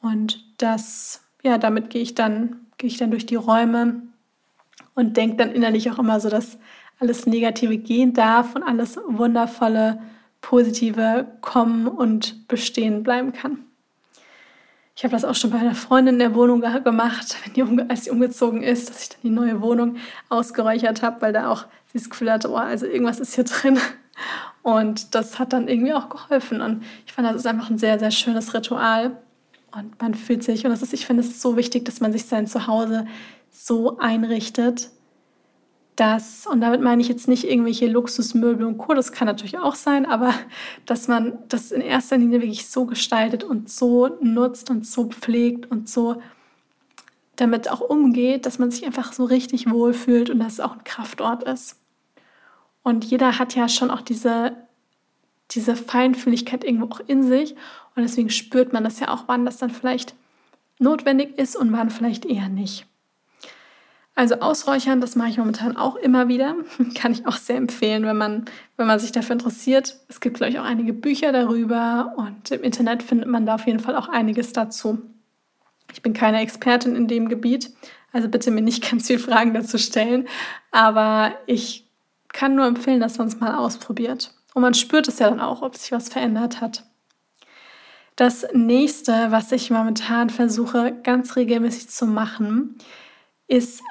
Und 0.00 0.44
das, 0.58 1.22
ja, 1.42 1.58
damit 1.58 1.90
gehe 1.90 2.02
ich 2.02 2.14
dann, 2.14 2.66
gehe 2.78 2.88
ich 2.88 2.98
dann 2.98 3.10
durch 3.10 3.26
die 3.26 3.36
Räume 3.36 4.02
und 4.94 5.16
denke 5.16 5.36
dann 5.36 5.52
innerlich 5.52 5.90
auch 5.90 5.98
immer 5.98 6.20
so, 6.20 6.28
dass 6.28 6.58
alles 6.98 7.26
Negative 7.26 7.76
gehen 7.78 8.12
darf 8.12 8.54
und 8.54 8.62
alles 8.62 8.98
Wundervolle 9.06 10.00
Positive 10.40 11.26
kommen 11.40 11.88
und 11.88 12.48
bestehen 12.48 13.02
bleiben 13.02 13.32
kann. 13.32 13.64
Ich 14.96 15.04
habe 15.04 15.12
das 15.12 15.26
auch 15.26 15.34
schon 15.34 15.50
bei 15.50 15.58
einer 15.58 15.74
Freundin 15.74 16.14
in 16.14 16.20
der 16.20 16.34
Wohnung 16.34 16.62
gemacht, 16.62 17.36
wenn 17.44 17.52
die 17.52 17.90
als 17.90 18.04
sie 18.04 18.10
umgezogen 18.10 18.62
ist, 18.62 18.88
dass 18.88 19.02
ich 19.02 19.08
dann 19.10 19.18
die 19.22 19.30
neue 19.30 19.60
Wohnung 19.60 19.96
ausgeräuchert 20.30 21.02
habe, 21.02 21.20
weil 21.20 21.34
da 21.34 21.50
auch 21.50 21.66
sie 21.92 21.98
das 21.98 22.08
Gefühl 22.08 22.32
hatte, 22.32 22.50
oh, 22.50 22.56
also 22.56 22.86
irgendwas 22.86 23.20
ist 23.20 23.34
hier 23.34 23.44
drin. 23.44 23.78
Und 24.62 25.14
das 25.14 25.38
hat 25.38 25.52
dann 25.52 25.68
irgendwie 25.68 25.92
auch 25.92 26.08
geholfen. 26.08 26.62
Und 26.62 26.82
ich 27.04 27.12
fand, 27.12 27.28
das 27.28 27.36
ist 27.36 27.46
einfach 27.46 27.68
ein 27.68 27.76
sehr, 27.76 27.98
sehr 27.98 28.10
schönes 28.10 28.54
Ritual. 28.54 29.18
Und 29.70 30.00
man 30.00 30.14
fühlt 30.14 30.42
sich, 30.42 30.64
und 30.64 30.70
das 30.70 30.80
ist, 30.80 30.94
ich 30.94 31.04
finde, 31.04 31.22
es 31.22 31.42
so 31.42 31.58
wichtig, 31.58 31.84
dass 31.84 32.00
man 32.00 32.12
sich 32.12 32.24
sein 32.24 32.46
Zuhause 32.46 33.06
so 33.50 33.98
einrichtet, 33.98 34.88
dass, 35.96 36.46
und 36.46 36.60
damit 36.60 36.82
meine 36.82 37.00
ich 37.00 37.08
jetzt 37.08 37.26
nicht 37.26 37.44
irgendwelche 37.44 37.86
Luxusmöbel 37.86 38.66
und 38.66 38.78
Co., 38.78 38.92
das 38.94 39.12
kann 39.12 39.26
natürlich 39.26 39.58
auch 39.58 39.74
sein, 39.74 40.06
aber 40.06 40.34
dass 40.86 41.08
man 41.08 41.38
das 41.48 41.72
in 41.72 41.80
erster 41.80 42.18
Linie 42.18 42.42
wirklich 42.42 42.68
so 42.68 42.84
gestaltet 42.84 43.42
und 43.42 43.70
so 43.70 44.16
nutzt 44.20 44.70
und 44.70 44.86
so 44.86 45.08
pflegt 45.08 45.70
und 45.70 45.88
so 45.88 46.22
damit 47.36 47.70
auch 47.70 47.80
umgeht, 47.80 48.46
dass 48.46 48.58
man 48.58 48.70
sich 48.70 48.84
einfach 48.86 49.12
so 49.12 49.24
richtig 49.24 49.70
wohlfühlt 49.70 50.30
und 50.30 50.38
dass 50.38 50.54
es 50.54 50.60
auch 50.60 50.72
ein 50.72 50.84
Kraftort 50.84 51.42
ist. 51.42 51.76
Und 52.82 53.04
jeder 53.04 53.38
hat 53.38 53.54
ja 53.54 53.68
schon 53.68 53.90
auch 53.90 54.00
diese, 54.00 54.56
diese 55.50 55.76
Feinfühligkeit 55.76 56.64
irgendwo 56.64 56.86
auch 56.86 57.00
in 57.06 57.22
sich 57.22 57.54
und 57.94 58.02
deswegen 58.02 58.30
spürt 58.30 58.72
man 58.72 58.84
das 58.84 59.00
ja 59.00 59.08
auch, 59.08 59.24
wann 59.26 59.44
das 59.44 59.58
dann 59.58 59.70
vielleicht 59.70 60.14
notwendig 60.78 61.38
ist 61.38 61.56
und 61.56 61.72
wann 61.72 61.90
vielleicht 61.90 62.26
eher 62.26 62.48
nicht. 62.48 62.86
Also 64.18 64.36
ausräuchern, 64.36 65.02
das 65.02 65.14
mache 65.14 65.28
ich 65.28 65.36
momentan 65.36 65.76
auch 65.76 65.94
immer 65.94 66.26
wieder. 66.26 66.56
Kann 66.94 67.12
ich 67.12 67.26
auch 67.26 67.36
sehr 67.36 67.56
empfehlen, 67.56 68.04
wenn 68.06 68.16
man, 68.16 68.46
wenn 68.78 68.86
man 68.86 68.98
sich 68.98 69.12
dafür 69.12 69.34
interessiert. 69.34 70.00
Es 70.08 70.20
gibt, 70.20 70.38
glaube 70.38 70.50
ich, 70.50 70.58
auch 70.58 70.64
einige 70.64 70.94
Bücher 70.94 71.32
darüber 71.32 72.14
und 72.16 72.50
im 72.50 72.62
Internet 72.62 73.02
findet 73.02 73.28
man 73.28 73.44
da 73.44 73.56
auf 73.56 73.66
jeden 73.66 73.78
Fall 73.78 73.94
auch 73.94 74.08
einiges 74.08 74.54
dazu. 74.54 75.02
Ich 75.92 76.00
bin 76.00 76.14
keine 76.14 76.40
Expertin 76.40 76.96
in 76.96 77.08
dem 77.08 77.28
Gebiet, 77.28 77.70
also 78.10 78.28
bitte 78.28 78.50
mir 78.50 78.62
nicht 78.62 78.90
ganz 78.90 79.06
viele 79.06 79.18
Fragen 79.18 79.52
dazu 79.52 79.76
stellen, 79.76 80.26
aber 80.70 81.32
ich 81.46 81.86
kann 82.32 82.54
nur 82.54 82.66
empfehlen, 82.66 83.00
dass 83.00 83.18
man 83.18 83.28
es 83.28 83.38
mal 83.38 83.56
ausprobiert. 83.56 84.32
Und 84.54 84.62
man 84.62 84.72
spürt 84.72 85.08
es 85.08 85.18
ja 85.18 85.28
dann 85.28 85.40
auch, 85.40 85.60
ob 85.60 85.76
sich 85.76 85.92
was 85.92 86.08
verändert 86.08 86.62
hat. 86.62 86.84
Das 88.16 88.46
nächste, 88.54 89.30
was 89.30 89.52
ich 89.52 89.70
momentan 89.70 90.30
versuche, 90.30 90.94
ganz 91.02 91.36
regelmäßig 91.36 91.90
zu 91.90 92.06
machen, 92.06 92.76
ist 92.78 92.86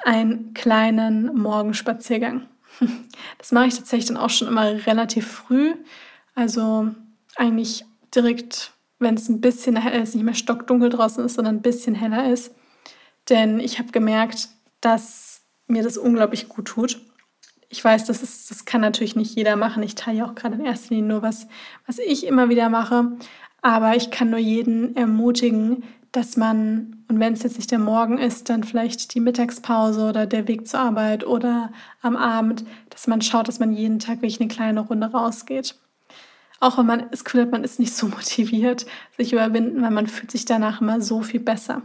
einen 0.04 0.54
kleinen 0.54 1.34
Morgenspaziergang. 1.36 2.48
Das 3.38 3.52
mache 3.52 3.68
ich 3.68 3.76
tatsächlich 3.76 4.08
dann 4.08 4.16
auch 4.16 4.28
schon 4.28 4.48
immer 4.48 4.86
relativ 4.86 5.26
früh. 5.26 5.74
Also 6.34 6.88
eigentlich 7.36 7.84
direkt, 8.14 8.72
wenn 8.98 9.14
es 9.14 9.28
ein 9.28 9.40
bisschen 9.40 9.76
heller 9.76 10.02
ist, 10.02 10.14
nicht 10.14 10.24
mehr 10.24 10.34
stockdunkel 10.34 10.90
draußen 10.90 11.24
ist, 11.24 11.34
sondern 11.34 11.56
ein 11.56 11.62
bisschen 11.62 11.94
heller 11.94 12.30
ist. 12.30 12.54
Denn 13.28 13.60
ich 13.60 13.78
habe 13.78 13.92
gemerkt, 13.92 14.48
dass 14.80 15.42
mir 15.66 15.82
das 15.82 15.96
unglaublich 15.96 16.48
gut 16.48 16.66
tut. 16.66 17.00
Ich 17.68 17.84
weiß, 17.84 18.04
das, 18.04 18.22
ist, 18.22 18.50
das 18.50 18.64
kann 18.64 18.80
natürlich 18.80 19.16
nicht 19.16 19.34
jeder 19.34 19.56
machen. 19.56 19.82
Ich 19.82 19.94
teile 19.94 20.18
ja 20.18 20.26
auch 20.26 20.34
gerade 20.34 20.54
in 20.54 20.64
erster 20.64 20.94
Linie 20.94 21.08
nur 21.08 21.22
was, 21.22 21.48
was 21.86 21.98
ich 21.98 22.26
immer 22.26 22.48
wieder 22.48 22.68
mache. 22.68 23.16
Aber 23.62 23.96
ich 23.96 24.10
kann 24.10 24.30
nur 24.30 24.38
jeden 24.38 24.94
ermutigen, 24.96 25.82
dass 26.12 26.36
man, 26.36 27.04
und 27.08 27.20
wenn 27.20 27.34
es 27.34 27.42
jetzt 27.42 27.58
nicht 27.58 27.70
der 27.70 27.78
Morgen 27.78 28.18
ist, 28.18 28.48
dann 28.48 28.64
vielleicht 28.64 29.14
die 29.14 29.20
Mittagspause 29.20 30.08
oder 30.08 30.26
der 30.26 30.48
Weg 30.48 30.66
zur 30.66 30.80
Arbeit 30.80 31.26
oder 31.26 31.72
am 32.00 32.16
Abend, 32.16 32.64
dass 32.90 33.06
man 33.06 33.20
schaut, 33.20 33.48
dass 33.48 33.58
man 33.58 33.72
jeden 33.72 33.98
Tag 33.98 34.22
wirklich 34.22 34.40
eine 34.40 34.48
kleine 34.48 34.80
Runde 34.80 35.08
rausgeht. 35.08 35.74
Auch 36.58 36.78
wenn 36.78 36.86
man 36.86 37.10
das 37.10 37.24
Gefühl 37.24 37.42
hat, 37.42 37.50
man 37.50 37.64
ist 37.64 37.78
nicht 37.78 37.94
so 37.94 38.08
motiviert, 38.08 38.86
sich 39.16 39.32
überwinden, 39.32 39.82
weil 39.82 39.90
man 39.90 40.06
fühlt 40.06 40.30
sich 40.30 40.44
danach 40.46 40.80
immer 40.80 41.00
so 41.00 41.20
viel 41.20 41.40
besser. 41.40 41.82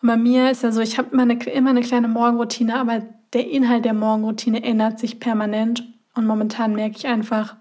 Und 0.00 0.08
bei 0.08 0.16
mir 0.16 0.50
ist 0.50 0.62
ja 0.62 0.70
so, 0.70 0.80
ich 0.80 0.98
habe 0.98 1.08
immer 1.12 1.22
eine, 1.22 1.42
immer 1.44 1.70
eine 1.70 1.80
kleine 1.80 2.08
Morgenroutine, 2.08 2.78
aber 2.78 3.02
der 3.32 3.50
Inhalt 3.50 3.84
der 3.84 3.94
Morgenroutine 3.94 4.62
ändert 4.62 5.00
sich 5.00 5.18
permanent. 5.18 5.82
Und 6.14 6.26
momentan 6.26 6.74
merke 6.74 6.98
ich 6.98 7.06
einfach, 7.06 7.56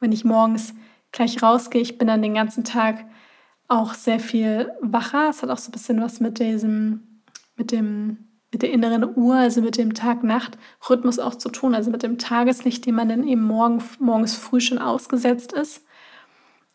wenn 0.00 0.12
ich 0.12 0.24
morgens 0.24 0.74
gleich 1.14 1.42
rausgehe, 1.42 1.80
ich 1.80 1.96
bin 1.96 2.08
dann 2.08 2.20
den 2.22 2.34
ganzen 2.34 2.64
Tag 2.64 3.06
auch 3.68 3.94
sehr 3.94 4.20
viel 4.20 4.70
wacher. 4.82 5.30
Es 5.30 5.42
hat 5.42 5.48
auch 5.48 5.58
so 5.58 5.70
ein 5.70 5.72
bisschen 5.72 6.02
was 6.02 6.20
mit 6.20 6.38
diesem, 6.38 7.22
mit 7.56 7.72
dem, 7.72 8.28
mit 8.52 8.60
der 8.60 8.70
inneren 8.70 9.16
Uhr, 9.16 9.36
also 9.36 9.62
mit 9.62 9.78
dem 9.78 9.94
Tag-Nacht-Rhythmus 9.94 11.18
auch 11.18 11.36
zu 11.36 11.48
tun, 11.48 11.74
also 11.74 11.90
mit 11.90 12.02
dem 12.02 12.18
Tageslicht, 12.18 12.84
dem 12.84 12.96
man 12.96 13.08
dann 13.08 13.26
eben 13.26 13.42
morgen, 13.42 13.82
morgens 13.98 14.36
früh 14.36 14.60
schon 14.60 14.78
ausgesetzt 14.78 15.52
ist. 15.52 15.86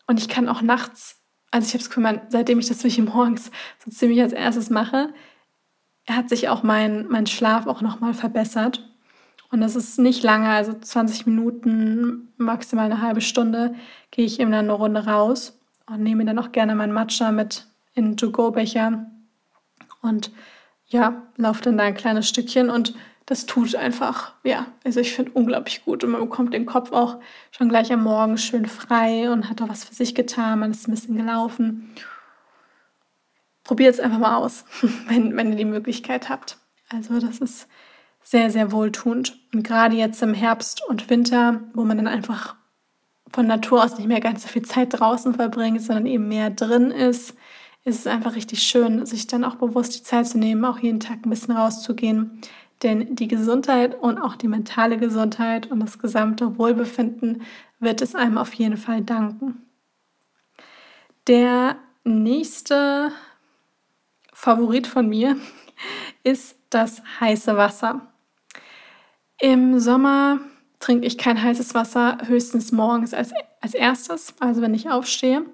Und 0.08 0.18
ich 0.18 0.28
kann 0.28 0.48
auch 0.48 0.62
nachts 0.62 1.20
also 1.50 1.66
ich 1.66 1.74
habe 1.74 1.82
es 1.82 1.90
gefühlt, 1.90 2.20
seitdem 2.28 2.58
ich 2.58 2.68
das 2.68 2.84
wirklich 2.84 2.98
morgens 3.14 3.50
so 3.84 3.90
ziemlich 3.90 4.20
als 4.20 4.32
erstes 4.32 4.70
mache, 4.70 5.12
hat 6.08 6.28
sich 6.28 6.48
auch 6.48 6.62
mein, 6.62 7.06
mein 7.08 7.26
Schlaf 7.26 7.66
auch 7.66 7.82
nochmal 7.82 8.14
verbessert. 8.14 8.86
Und 9.50 9.60
das 9.60 9.74
ist 9.74 9.98
nicht 9.98 10.22
lange, 10.22 10.48
also 10.48 10.72
20 10.72 11.26
Minuten, 11.26 12.32
maximal 12.36 12.86
eine 12.86 13.02
halbe 13.02 13.20
Stunde, 13.20 13.74
gehe 14.10 14.24
ich 14.24 14.38
eben 14.38 14.52
dann 14.52 14.66
eine 14.66 14.72
Runde 14.72 15.06
raus 15.06 15.58
und 15.86 16.02
nehme 16.02 16.24
dann 16.24 16.38
auch 16.38 16.52
gerne 16.52 16.74
mein 16.74 16.92
Matcha 16.92 17.32
mit 17.32 17.66
in 17.94 18.16
To-Go-Becher 18.16 19.06
und 20.02 20.30
ja, 20.86 21.22
laufe 21.36 21.62
dann 21.62 21.78
da 21.78 21.84
ein 21.84 21.94
kleines 21.94 22.28
Stückchen 22.28 22.70
und 22.70 22.94
das 23.26 23.46
tut 23.46 23.76
einfach, 23.76 24.32
ja, 24.42 24.66
also 24.84 24.98
ich 24.98 25.12
finde 25.12 25.32
unglaublich 25.32 25.84
gut 25.84 26.02
und 26.02 26.10
man 26.10 26.20
bekommt 26.20 26.52
den 26.52 26.66
Kopf 26.66 26.90
auch 26.92 27.20
schon 27.52 27.68
gleich 27.68 27.92
am 27.92 28.02
Morgen 28.02 28.38
schön 28.38 28.66
frei 28.66 29.30
und 29.30 29.48
hat 29.48 29.60
da 29.60 29.68
was 29.68 29.84
für 29.84 29.94
sich 29.94 30.14
getan, 30.14 30.60
man 30.60 30.72
ist 30.72 30.88
ein 30.88 30.92
bisschen 30.92 31.16
gelaufen. 31.16 31.94
Probiert 33.62 33.94
es 33.94 34.00
einfach 34.00 34.18
mal 34.18 34.36
aus, 34.36 34.64
wenn, 35.08 35.36
wenn 35.36 35.50
ihr 35.50 35.58
die 35.58 35.64
Möglichkeit 35.64 36.28
habt. 36.28 36.58
Also 36.88 37.20
das 37.20 37.38
ist 37.38 37.68
sehr, 38.22 38.50
sehr 38.50 38.72
wohltuend. 38.72 39.38
Und 39.52 39.64
gerade 39.64 39.96
jetzt 39.96 40.22
im 40.22 40.34
Herbst 40.34 40.82
und 40.88 41.10
Winter, 41.10 41.60
wo 41.74 41.84
man 41.84 41.96
dann 41.96 42.08
einfach 42.08 42.56
von 43.30 43.46
Natur 43.46 43.84
aus 43.84 43.96
nicht 43.96 44.08
mehr 44.08 44.20
ganz 44.20 44.42
so 44.42 44.48
viel 44.48 44.62
Zeit 44.62 44.98
draußen 44.98 45.34
verbringt, 45.34 45.82
sondern 45.82 46.06
eben 46.06 46.28
mehr 46.28 46.50
drin 46.50 46.90
ist, 46.90 47.34
ist 47.84 48.00
es 48.00 48.06
einfach 48.06 48.34
richtig 48.34 48.62
schön, 48.62 49.06
sich 49.06 49.26
dann 49.26 49.44
auch 49.44 49.54
bewusst 49.56 49.96
die 49.96 50.02
Zeit 50.02 50.26
zu 50.28 50.38
nehmen, 50.38 50.64
auch 50.64 50.78
jeden 50.78 51.00
Tag 51.00 51.24
ein 51.24 51.30
bisschen 51.30 51.56
rauszugehen. 51.56 52.40
Denn 52.82 53.14
die 53.14 53.28
Gesundheit 53.28 53.94
und 53.94 54.18
auch 54.18 54.36
die 54.36 54.48
mentale 54.48 54.98
Gesundheit 54.98 55.70
und 55.70 55.80
das 55.80 55.98
gesamte 55.98 56.58
Wohlbefinden 56.58 57.42
wird 57.78 58.02
es 58.02 58.14
einem 58.14 58.38
auf 58.38 58.52
jeden 58.54 58.76
Fall 58.76 59.02
danken. 59.02 59.66
Der 61.26 61.76
nächste 62.04 63.12
Favorit 64.32 64.86
von 64.86 65.08
mir 65.08 65.36
ist 66.22 66.56
das 66.70 67.02
heiße 67.20 67.56
Wasser. 67.56 68.09
Im 69.40 69.80
Sommer 69.80 70.38
trinke 70.80 71.06
ich 71.06 71.18
kein 71.18 71.42
heißes 71.42 71.74
Wasser, 71.74 72.18
höchstens 72.26 72.72
morgens 72.72 73.14
als, 73.14 73.32
als 73.60 73.74
erstes, 73.74 74.34
also 74.40 74.62
wenn 74.62 74.74
ich 74.74 74.90
aufstehe, 74.90 75.44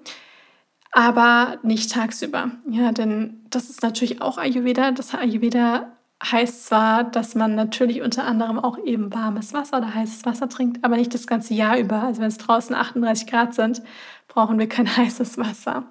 aber 0.91 1.57
nicht 1.63 1.91
tagsüber. 1.91 2.51
Ja, 2.69 2.91
denn 2.91 3.45
das 3.49 3.69
ist 3.69 3.83
natürlich 3.83 4.21
auch 4.21 4.37
Ayurveda. 4.37 4.91
Das 4.91 5.13
Ayurveda 5.13 5.91
heißt 6.23 6.65
zwar, 6.65 7.03
dass 7.03 7.35
man 7.35 7.55
natürlich 7.55 8.01
unter 8.01 8.25
anderem 8.25 8.57
auch 8.59 8.77
eben 8.79 9.13
warmes 9.13 9.53
Wasser 9.53 9.77
oder 9.77 9.93
heißes 9.93 10.25
Wasser 10.25 10.49
trinkt, 10.49 10.83
aber 10.83 10.97
nicht 10.97 11.13
das 11.13 11.27
ganze 11.27 11.53
Jahr 11.53 11.77
über. 11.77 12.03
Also 12.03 12.21
wenn 12.21 12.27
es 12.27 12.37
draußen 12.37 12.75
38 12.75 13.27
Grad 13.27 13.53
sind, 13.53 13.81
brauchen 14.27 14.57
wir 14.59 14.67
kein 14.67 14.97
heißes 14.97 15.37
Wasser. 15.37 15.83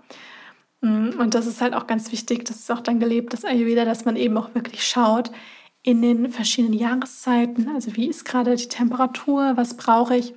Mm, 0.81 1.11
und 1.19 1.35
das 1.35 1.47
ist 1.47 1.61
halt 1.61 1.75
auch 1.75 1.87
ganz 1.87 2.11
wichtig, 2.13 2.45
das 2.45 2.57
ist 2.57 2.71
auch 2.71 2.81
dann 2.81 3.01
gelebt, 3.01 3.33
das 3.33 3.45
Ayurveda, 3.45 3.85
dass 3.85 4.05
man 4.05 4.17
eben 4.17 4.37
auch 4.37 4.55
wirklich 4.55 4.87
schaut, 4.87 5.31
in 5.87 6.03
den 6.03 6.33
verschiedenen 6.33 6.75
Jahreszeiten. 6.75 7.69
Also 7.73 7.95
wie 7.95 8.09
ist 8.09 8.25
gerade 8.25 8.57
die 8.57 8.67
Temperatur, 8.67 9.53
was 9.57 9.77
brauche 9.77 10.17
ich? 10.17 10.35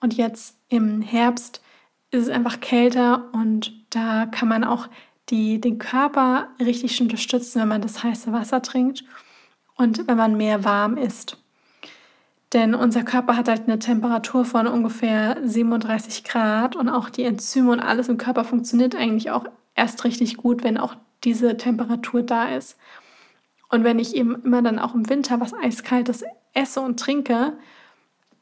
Und 0.00 0.16
jetzt 0.16 0.56
im 0.70 1.02
Herbst 1.02 1.60
ist 2.10 2.22
es 2.22 2.28
einfach 2.30 2.60
kälter 2.60 3.28
und 3.32 3.70
da 3.90 4.24
kann 4.24 4.48
man 4.48 4.64
auch 4.64 4.88
die, 5.28 5.60
den 5.60 5.78
Körper 5.78 6.48
richtig 6.58 7.02
unterstützen, 7.02 7.60
wenn 7.60 7.68
man 7.68 7.82
das 7.82 8.02
heiße 8.02 8.32
Wasser 8.32 8.62
trinkt 8.62 9.04
und 9.76 10.08
wenn 10.08 10.16
man 10.16 10.38
mehr 10.38 10.64
warm 10.64 10.96
isst. 10.96 11.36
Denn 12.54 12.74
unser 12.74 13.02
Körper 13.02 13.36
hat 13.36 13.48
halt 13.48 13.64
eine 13.64 13.78
Temperatur 13.78 14.46
von 14.46 14.66
ungefähr 14.66 15.36
37 15.44 16.24
Grad 16.24 16.76
und 16.76 16.88
auch 16.88 17.10
die 17.10 17.24
Enzyme 17.24 17.72
und 17.72 17.80
alles 17.80 18.08
im 18.08 18.16
Körper 18.16 18.42
funktioniert 18.42 18.96
eigentlich 18.96 19.30
auch 19.32 19.44
erst 19.74 20.04
richtig 20.04 20.38
gut, 20.38 20.64
wenn 20.64 20.78
auch 20.78 20.96
diese 21.24 21.58
Temperatur 21.58 22.22
da 22.22 22.48
ist. 22.48 22.78
Und 23.68 23.84
wenn 23.84 23.98
ich 23.98 24.14
eben 24.14 24.42
immer 24.42 24.62
dann 24.62 24.78
auch 24.78 24.94
im 24.94 25.08
Winter 25.08 25.40
was 25.40 25.54
Eiskaltes 25.54 26.24
esse 26.54 26.80
und 26.80 26.98
trinke, 26.98 27.58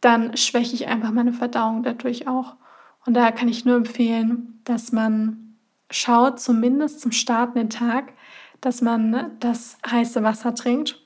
dann 0.01 0.37
schwäche 0.37 0.75
ich 0.75 0.87
einfach 0.87 1.11
meine 1.11 1.33
Verdauung 1.33 1.83
dadurch 1.83 2.29
auch. 2.29 2.57
Und 3.05 3.15
daher 3.15 3.33
kann 3.33 3.49
ich 3.49 3.65
nur 3.65 3.77
empfehlen, 3.77 4.61
dass 4.65 4.93
man 4.93 5.57
schaut, 5.91 6.41
zumindest 6.41 7.01
zum 7.01 7.13
Starten 7.13 7.59
den 7.59 7.71
Tag, 7.71 8.13
dass 8.61 8.83
man 8.83 9.33
das 9.41 9.79
heiße 9.89 10.23
Wasser 10.23 10.55
trinkt. 10.55 11.01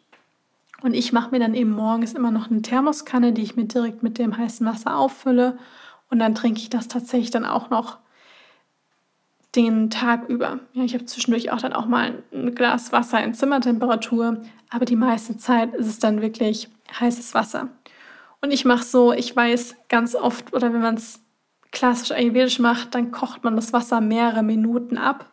Und 0.83 0.95
ich 0.95 1.13
mache 1.13 1.31
mir 1.31 1.41
dann 1.41 1.55
eben 1.55 1.73
morgens 1.73 2.15
immer 2.15 2.31
noch 2.31 2.51
eine 2.51 2.63
Thermoskanne, 2.63 3.33
die 3.33 3.43
ich 3.43 3.57
mir 3.57 3.67
direkt 3.67 4.03
mit 4.03 4.19
dem 4.19 4.37
heißen 4.37 4.67
Wasser 4.67 4.97
auffülle. 4.97 5.59
Und 6.09 6.19
dann 6.19 6.35
trinke 6.35 6.61
ich 6.61 6.71
das 6.71 6.89
tatsächlich 6.89 7.31
dann 7.31 7.45
auch 7.45 7.71
noch 7.71 7.99
den 9.57 9.91
Tag 9.91 10.29
über. 10.29 10.61
Ja, 10.73 10.85
ich 10.85 10.95
habe 10.95 11.05
zwischendurch 11.07 11.51
auch 11.51 11.61
dann 11.61 11.73
auch 11.73 11.87
mal 11.87 12.23
ein 12.33 12.55
Glas 12.55 12.93
Wasser 12.93 13.23
in 13.23 13.35
Zimmertemperatur, 13.35 14.43
aber 14.71 14.85
die 14.85 14.97
meiste 14.97 15.37
Zeit 15.37 15.75
ist 15.75 15.87
es 15.87 15.99
dann 15.99 16.23
wirklich 16.23 16.69
heißes 16.99 17.35
Wasser. 17.35 17.69
Und 18.41 18.53
ich 18.53 18.65
mache 18.65 18.85
so, 18.85 19.13
ich 19.13 19.35
weiß 19.35 19.77
ganz 19.89 20.15
oft, 20.15 20.55
oder 20.55 20.73
wenn 20.73 20.81
man 20.81 20.95
es 20.95 21.21
klassisch 21.73 22.13
ayurvedisch 22.13 22.59
macht, 22.59 22.95
dann 22.95 23.11
kocht 23.11 23.45
man 23.45 23.57
das 23.57 23.73
Wasser 23.73 24.01
mehrere 24.01 24.43
Minuten 24.43 24.99
ab. 24.99 25.27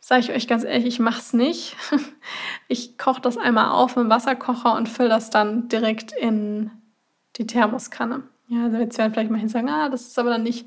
Sage 0.00 0.20
ich 0.20 0.32
euch 0.32 0.48
ganz 0.48 0.64
ehrlich, 0.64 0.86
ich 0.86 1.00
mache 1.00 1.20
es 1.20 1.32
nicht. 1.32 1.76
Ich 2.66 2.96
koche 2.96 3.20
das 3.20 3.36
einmal 3.36 3.70
auf 3.72 3.96
im 3.98 4.08
Wasserkocher 4.08 4.74
und 4.74 4.88
fülle 4.88 5.10
das 5.10 5.28
dann 5.28 5.68
direkt 5.68 6.12
in 6.12 6.70
die 7.36 7.46
Thermoskanne. 7.46 8.22
Ja, 8.48 8.64
also 8.64 8.78
jetzt 8.78 8.96
werden 8.96 9.12
vielleicht 9.12 9.30
mal 9.30 9.46
sagen, 9.48 9.68
ah, 9.68 9.90
das 9.90 10.06
ist 10.06 10.18
aber 10.18 10.30
dann 10.30 10.42
nicht 10.42 10.66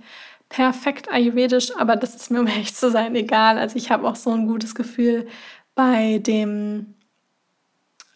perfekt 0.49 1.11
ayurvedisch, 1.11 1.75
aber 1.77 1.95
das 1.95 2.15
ist 2.15 2.31
mir, 2.31 2.39
um 2.39 2.47
echt 2.47 2.77
zu 2.77 2.89
sein, 2.89 3.15
egal. 3.15 3.57
Also 3.57 3.75
ich 3.75 3.91
habe 3.91 4.07
auch 4.07 4.15
so 4.15 4.31
ein 4.31 4.47
gutes 4.47 4.75
Gefühl 4.75 5.27
bei 5.75 6.19
dem, 6.19 6.95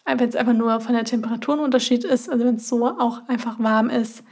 wenn 0.04 0.28
es 0.28 0.36
einfach 0.36 0.54
nur 0.54 0.80
von 0.80 0.94
der 0.94 1.04
Temperatur 1.04 1.54
ein 1.54 1.60
Unterschied 1.60 2.04
ist, 2.04 2.30
also 2.30 2.44
wenn 2.44 2.56
es 2.56 2.68
so 2.68 2.86
auch 2.86 3.28
einfach 3.28 3.58
warm 3.58 3.90
ist. 3.90 4.24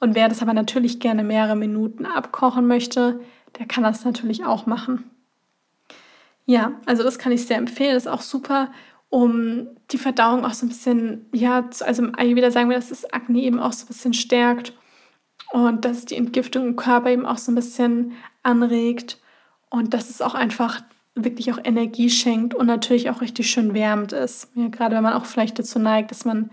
Und 0.00 0.14
wer 0.14 0.28
das 0.28 0.42
aber 0.42 0.52
natürlich 0.52 1.00
gerne 1.00 1.24
mehrere 1.24 1.56
Minuten 1.56 2.04
abkochen 2.04 2.66
möchte, 2.66 3.20
der 3.58 3.66
kann 3.66 3.84
das 3.84 4.04
natürlich 4.04 4.44
auch 4.44 4.66
machen. 4.66 5.10
Ja, 6.46 6.72
also 6.84 7.02
das 7.02 7.18
kann 7.18 7.32
ich 7.32 7.46
sehr 7.46 7.56
empfehlen. 7.56 7.94
Das 7.94 8.04
ist 8.04 8.12
auch 8.12 8.20
super, 8.20 8.70
um 9.08 9.68
die 9.92 9.98
Verdauung 9.98 10.44
auch 10.44 10.52
so 10.52 10.66
ein 10.66 10.68
bisschen, 10.68 11.26
ja, 11.32 11.68
also 11.80 12.02
im 12.02 12.18
Ayurveda 12.18 12.50
sagen 12.50 12.68
wir, 12.68 12.76
dass 12.76 12.90
das 12.90 13.10
Akne 13.12 13.40
eben 13.40 13.60
auch 13.60 13.72
so 13.72 13.84
ein 13.84 13.88
bisschen 13.88 14.12
stärkt 14.12 14.74
und 15.54 15.84
dass 15.84 16.04
die 16.04 16.16
Entgiftung 16.16 16.66
im 16.66 16.74
Körper 16.74 17.10
eben 17.10 17.24
auch 17.24 17.38
so 17.38 17.52
ein 17.52 17.54
bisschen 17.54 18.14
anregt 18.42 19.20
und 19.70 19.94
dass 19.94 20.10
es 20.10 20.20
auch 20.20 20.34
einfach 20.34 20.80
wirklich 21.14 21.52
auch 21.52 21.60
Energie 21.62 22.10
schenkt 22.10 22.56
und 22.56 22.66
natürlich 22.66 23.08
auch 23.08 23.20
richtig 23.20 23.48
schön 23.48 23.72
wärmend 23.72 24.12
ist. 24.12 24.48
Ja, 24.56 24.66
gerade 24.66 24.96
wenn 24.96 25.04
man 25.04 25.12
auch 25.12 25.26
vielleicht 25.26 25.56
dazu 25.56 25.78
neigt, 25.78 26.10
dass 26.10 26.24
man 26.24 26.50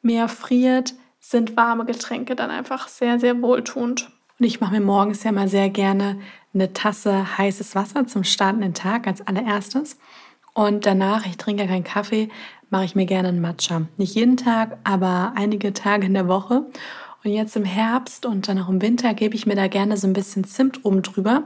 mehr 0.00 0.28
friert, 0.28 0.94
sind 1.20 1.58
warme 1.58 1.84
Getränke 1.84 2.36
dann 2.36 2.48
einfach 2.48 2.88
sehr, 2.88 3.20
sehr 3.20 3.42
wohltuend. 3.42 4.08
Und 4.38 4.46
ich 4.46 4.62
mache 4.62 4.72
mir 4.72 4.80
morgens 4.80 5.24
ja 5.24 5.32
mal 5.32 5.48
sehr 5.48 5.68
gerne 5.68 6.18
eine 6.54 6.72
Tasse 6.72 7.36
heißes 7.36 7.74
Wasser 7.74 8.06
zum 8.06 8.24
Starten 8.24 8.62
den 8.62 8.72
Tag 8.72 9.06
als 9.06 9.26
allererstes. 9.26 9.98
Und 10.54 10.86
danach, 10.86 11.26
ich 11.26 11.36
trinke 11.36 11.64
ja 11.64 11.68
keinen 11.68 11.84
Kaffee, 11.84 12.30
mache 12.70 12.86
ich 12.86 12.94
mir 12.94 13.04
gerne 13.04 13.28
einen 13.28 13.42
Matcha. 13.42 13.82
Nicht 13.98 14.14
jeden 14.14 14.38
Tag, 14.38 14.78
aber 14.84 15.34
einige 15.36 15.74
Tage 15.74 16.06
in 16.06 16.14
der 16.14 16.28
Woche. 16.28 16.64
Und 17.28 17.34
jetzt 17.34 17.56
im 17.56 17.66
Herbst 17.66 18.24
und 18.24 18.48
dann 18.48 18.58
auch 18.58 18.70
im 18.70 18.80
Winter 18.80 19.12
gebe 19.12 19.34
ich 19.34 19.44
mir 19.44 19.54
da 19.54 19.68
gerne 19.68 19.98
so 19.98 20.06
ein 20.06 20.14
bisschen 20.14 20.44
Zimt 20.44 20.86
oben 20.86 21.02
drüber. 21.02 21.42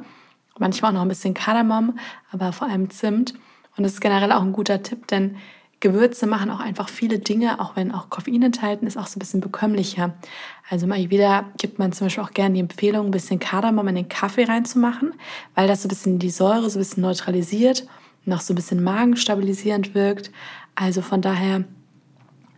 Manchmal 0.57 0.93
auch 0.93 0.95
noch 0.95 1.03
ein 1.03 1.09
bisschen 1.09 1.35
Kardamom, 1.35 1.99
aber 2.31 2.53
vor 2.53 2.69
allem 2.69 2.89
Zimt. 2.91 3.35
Und 3.77 3.83
das 3.83 3.95
ist 3.95 4.01
generell 4.01 4.31
auch 4.31 4.43
ein 4.43 4.53
guter 4.53 4.85
Tipp, 4.85 5.09
denn 5.09 5.39
Gewürze 5.81 6.29
machen 6.29 6.53
auch 6.53 6.61
einfach 6.61 6.89
viele 6.89 7.19
Dinge, 7.19 7.61
auch 7.61 7.75
wenn 7.75 7.91
auch 7.91 8.11
Koffein 8.11 8.43
enthalten 8.43 8.87
ist, 8.87 8.97
auch 8.97 9.09
so 9.09 9.17
ein 9.17 9.19
bisschen 9.19 9.41
bekömmlicher. 9.41 10.15
Also 10.71 10.87
mal 10.87 11.11
wieder 11.11 11.47
gibt 11.59 11.81
man 11.81 11.93
zum 11.93 12.07
Beispiel 12.07 12.23
auch 12.23 12.31
gerne 12.31 12.55
die 12.55 12.61
Empfehlung, 12.61 13.07
ein 13.07 13.11
bisschen 13.11 13.41
Kardamom 13.41 13.89
in 13.89 13.97
den 13.97 14.09
Kaffee 14.09 14.45
reinzumachen, 14.45 15.15
weil 15.57 15.67
das 15.67 15.83
so 15.83 15.89
ein 15.89 15.91
bisschen 15.91 16.21
die 16.21 16.31
Säure 16.31 16.71
so 16.71 16.79
ein 16.79 16.83
bisschen 16.83 17.03
neutralisiert 17.03 17.89
auch 18.31 18.41
so 18.41 18.53
ein 18.53 18.57
bisschen 18.57 18.85
magenstabilisierend 18.85 19.97
wirkt. 19.97 20.31
Also 20.77 21.03
von 21.03 21.23
daher 21.23 21.65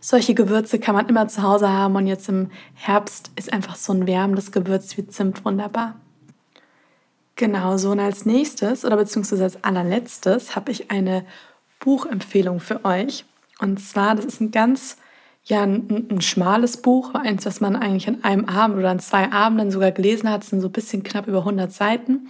solche 0.05 0.35
Gewürze 0.35 0.77
kann 0.77 0.93
man 0.93 1.09
immer 1.09 1.27
zu 1.27 1.41
Hause 1.41 1.67
haben 1.67 1.95
und 1.95 2.05
jetzt 2.05 2.29
im 2.29 2.51
Herbst 2.75 3.31
ist 3.37 3.51
einfach 3.51 3.75
so 3.75 3.91
ein 3.91 4.05
wärmendes 4.05 4.51
Gewürz 4.51 4.95
wie 4.97 5.07
Zimt 5.07 5.43
wunderbar. 5.43 5.95
Genau, 7.35 7.77
so 7.77 7.89
und 7.89 7.99
als 7.99 8.23
nächstes 8.23 8.85
oder 8.85 8.97
beziehungsweise 8.97 9.43
als 9.43 9.63
allerletztes 9.63 10.55
habe 10.55 10.71
ich 10.71 10.91
eine 10.91 11.25
Buchempfehlung 11.79 12.59
für 12.59 12.85
euch. 12.85 13.25
Und 13.59 13.79
zwar, 13.79 14.13
das 14.13 14.25
ist 14.25 14.41
ein 14.41 14.51
ganz, 14.51 14.97
ja, 15.43 15.63
ein, 15.63 16.07
ein, 16.11 16.21
schmales 16.21 16.77
Buch, 16.77 17.15
eins, 17.15 17.47
was 17.47 17.59
man 17.59 17.75
eigentlich 17.75 18.07
an 18.07 18.23
einem 18.23 18.45
Abend 18.45 18.77
oder 18.77 18.91
an 18.91 18.99
zwei 18.99 19.31
Abenden 19.31 19.71
sogar 19.71 19.91
gelesen 19.91 20.29
hat. 20.29 20.43
Es 20.43 20.51
sind 20.51 20.61
so 20.61 20.67
ein 20.67 20.71
bisschen 20.71 21.01
knapp 21.01 21.25
über 21.25 21.39
100 21.39 21.73
Seiten. 21.73 22.27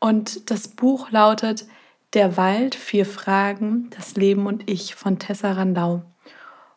Und 0.00 0.50
das 0.50 0.68
Buch 0.68 1.10
lautet 1.10 1.66
Der 2.14 2.38
Wald, 2.38 2.74
vier 2.74 3.04
Fragen, 3.04 3.90
das 3.94 4.16
Leben 4.16 4.46
und 4.46 4.70
ich 4.70 4.94
von 4.94 5.18
Tessa 5.18 5.52
Randau. 5.52 6.02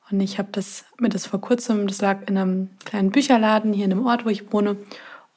Und 0.09 0.21
ich 0.21 0.39
habe 0.39 0.49
das 0.51 0.85
mir 0.99 1.09
das 1.09 1.25
vor 1.25 1.41
kurzem, 1.41 1.87
das 1.87 2.01
lag 2.01 2.27
in 2.27 2.37
einem 2.37 2.69
kleinen 2.85 3.11
Bücherladen 3.11 3.73
hier 3.73 3.85
in 3.85 3.89
dem 3.89 4.05
Ort, 4.05 4.25
wo 4.25 4.29
ich 4.29 4.51
wohne. 4.51 4.77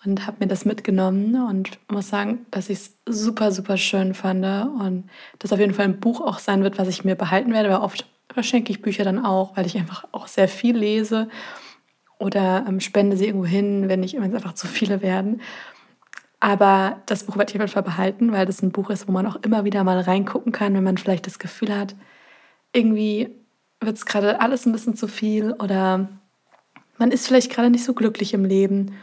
und 0.05 0.27
habe 0.27 0.39
mir 0.41 0.47
das 0.47 0.65
mitgenommen 0.65 1.35
und 1.49 1.79
muss 1.91 2.09
sagen, 2.09 2.47
dass 2.51 2.71
ich 2.71 2.79
es 2.79 2.99
super, 3.07 3.53
super 3.53 3.77
schön 3.77 4.15
fand 4.15 4.45
und 4.45 5.11
das 5.39 5.53
auf 5.53 5.59
jeden 5.59 5.75
Fall 5.75 5.85
ein 5.85 6.01
Buch 6.01 6.23
auch 6.23 6.39
sein 6.39 6.63
wird, 6.63 6.79
was 6.79 6.89
ich 6.89 7.05
mir 7.05 7.17
behalten 7.17 7.53
werde, 7.53 7.69
weil 7.69 7.81
oft 7.81 8.07
verschenke 8.33 8.73
ich 8.73 8.81
Bücher 8.81 9.05
dann 9.05 9.23
auch, 9.25 9.57
weil 9.57 9.67
ich 9.67 9.77
einfach 9.77 10.07
auch 10.13 10.27
sehr 10.27 10.49
viel 10.49 10.77
lese 10.77 11.29
oder 12.19 12.65
ähm, 12.69 12.81
spende 12.81 13.17
sie 13.17 13.27
irgendwo 13.27 13.47
hin, 13.47 13.89
wenn 13.89 14.01
nicht 14.01 14.15
immer 14.15 14.25
einfach 14.25 14.55
zu 14.55 14.67
viele 14.69 15.03
werden. 15.03 15.43
Aber 16.39 17.03
das 17.07 17.25
Buch 17.25 17.37
werde 17.37 17.51
ich 17.51 17.57
auf 17.57 17.61
jeden 17.61 17.73
Fall 17.73 17.83
behalten, 17.83 18.33
weil 18.33 18.47
das 18.47 18.63
ein 18.63 18.73
Buch 18.73 18.89
ist, 18.89 19.07
wo 19.07 19.13
man 19.13 19.27
auch 19.27 19.37
immer 19.43 19.65
wieder 19.65 19.85
mal 19.85 20.01
reingucken 20.01 20.53
kann, 20.53 20.75
wenn 20.75 20.85
man 20.85 20.97
vielleicht 20.97 21.27
das 21.27 21.39
Gefühl 21.39 21.77
hat, 21.77 21.95
irgendwie 22.73 23.29
wird 23.81 23.97
es 23.97 24.07
gerade 24.07 24.41
alles 24.41 24.67
ein 24.67 24.73
bisschen 24.73 24.97
zu 24.97 25.09
viel 25.09 25.53
oder 25.53 26.09
man 26.99 27.13
ist 27.13 27.27
vielleicht 27.27 27.51
gerade 27.51 27.71
nicht 27.71 27.85
so 27.85 27.95
glücklich 27.95 28.35
im 28.35 28.45
Leben. 28.45 28.95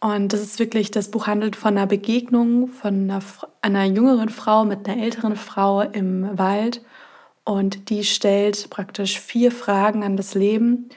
Und 0.00 0.32
das 0.32 0.40
ist 0.40 0.58
wirklich, 0.58 0.90
das 0.90 1.10
Buch 1.10 1.26
handelt 1.26 1.56
von 1.56 1.76
einer 1.76 1.86
Begegnung 1.86 2.68
von 2.68 3.10
einer, 3.10 3.22
einer 3.62 3.84
jüngeren 3.84 4.28
Frau 4.28 4.64
mit 4.64 4.86
einer 4.88 5.02
älteren 5.02 5.36
Frau 5.36 5.80
im 5.80 6.36
Wald. 6.38 6.82
Und 7.44 7.88
die 7.88 8.04
stellt 8.04 8.68
praktisch 8.68 9.18
vier 9.18 9.50
Fragen 9.50 10.04
an 10.04 10.16
das 10.16 10.34
Leben 10.34 10.90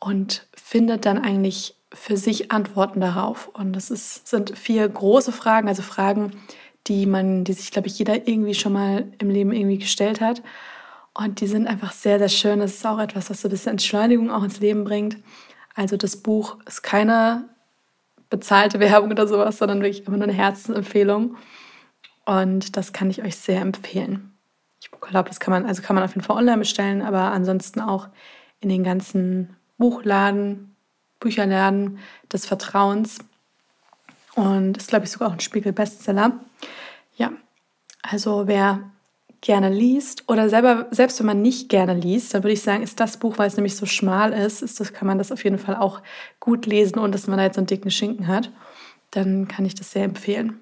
und 0.00 0.46
findet 0.54 1.06
dann 1.06 1.18
eigentlich 1.18 1.76
für 1.92 2.16
sich 2.16 2.50
Antworten 2.50 3.00
darauf. 3.00 3.48
Und 3.48 3.72
das 3.74 3.90
ist, 3.90 4.26
sind 4.26 4.56
vier 4.58 4.88
große 4.88 5.32
Fragen, 5.32 5.68
also 5.68 5.82
Fragen, 5.82 6.32
die 6.86 7.06
man, 7.06 7.44
die 7.44 7.52
sich, 7.52 7.70
glaube 7.70 7.88
ich, 7.88 7.98
jeder 7.98 8.26
irgendwie 8.26 8.54
schon 8.54 8.72
mal 8.72 9.06
im 9.18 9.30
Leben 9.30 9.52
irgendwie 9.52 9.78
gestellt 9.78 10.20
hat. 10.20 10.42
Und 11.18 11.40
die 11.40 11.46
sind 11.46 11.66
einfach 11.66 11.92
sehr, 11.92 12.18
sehr 12.18 12.28
schön. 12.28 12.60
Das 12.60 12.74
ist 12.74 12.86
auch 12.86 12.98
etwas, 12.98 13.30
was 13.30 13.40
so 13.40 13.48
ein 13.48 13.50
bisschen 13.50 13.72
Entschleunigung 13.72 14.30
auch 14.30 14.42
ins 14.42 14.60
Leben 14.60 14.84
bringt. 14.84 15.16
Also 15.74 15.96
das 15.96 16.18
Buch 16.18 16.58
ist 16.66 16.82
keine 16.82 17.48
bezahlte 18.28 18.80
Werbung 18.80 19.12
oder 19.12 19.26
sowas, 19.26 19.56
sondern 19.56 19.80
wirklich 19.80 20.06
immer 20.06 20.18
nur 20.18 20.24
eine 20.24 20.34
Herzensempfehlung. 20.34 21.36
Und 22.26 22.76
das 22.76 22.92
kann 22.92 23.08
ich 23.08 23.22
euch 23.22 23.36
sehr 23.36 23.62
empfehlen. 23.62 24.36
Ich 24.80 24.90
glaube, 24.90 25.28
das 25.28 25.40
kann 25.40 25.52
man, 25.52 25.64
also 25.64 25.80
kann 25.80 25.96
man 25.96 26.04
auf 26.04 26.14
jeden 26.14 26.22
Fall 26.22 26.36
online 26.36 26.58
bestellen, 26.58 27.00
aber 27.00 27.32
ansonsten 27.32 27.80
auch 27.80 28.08
in 28.60 28.68
den 28.68 28.84
ganzen 28.84 29.56
Buchladen, 29.78 30.76
Bücherladen 31.18 31.98
des 32.30 32.44
Vertrauens. 32.44 33.20
Und 34.34 34.76
ist, 34.76 34.88
glaube 34.88 35.06
ich, 35.06 35.10
sogar 35.10 35.28
auch 35.28 35.32
ein 35.32 35.40
Spiegel-Bestseller. 35.40 36.32
Ja, 37.16 37.32
also 38.02 38.46
wer 38.46 38.90
gerne 39.40 39.70
liest 39.70 40.24
oder 40.28 40.48
selber, 40.48 40.86
selbst 40.90 41.18
wenn 41.18 41.26
man 41.26 41.42
nicht 41.42 41.68
gerne 41.68 41.94
liest, 41.94 42.34
dann 42.34 42.42
würde 42.42 42.54
ich 42.54 42.62
sagen, 42.62 42.82
ist 42.82 43.00
das 43.00 43.16
Buch, 43.18 43.38
weil 43.38 43.48
es 43.48 43.56
nämlich 43.56 43.76
so 43.76 43.86
schmal 43.86 44.32
ist, 44.32 44.62
ist 44.62 44.80
das, 44.80 44.92
kann 44.92 45.06
man 45.06 45.18
das 45.18 45.32
auf 45.32 45.44
jeden 45.44 45.58
Fall 45.58 45.76
auch 45.76 46.02
gut 46.40 46.66
lesen, 46.66 46.98
ohne 46.98 47.12
dass 47.12 47.26
man 47.26 47.38
da 47.38 47.44
jetzt 47.44 47.56
so 47.56 47.60
einen 47.60 47.66
dicken 47.66 47.90
Schinken 47.90 48.26
hat. 48.26 48.50
Dann 49.10 49.48
kann 49.48 49.64
ich 49.64 49.74
das 49.74 49.92
sehr 49.92 50.04
empfehlen. 50.04 50.60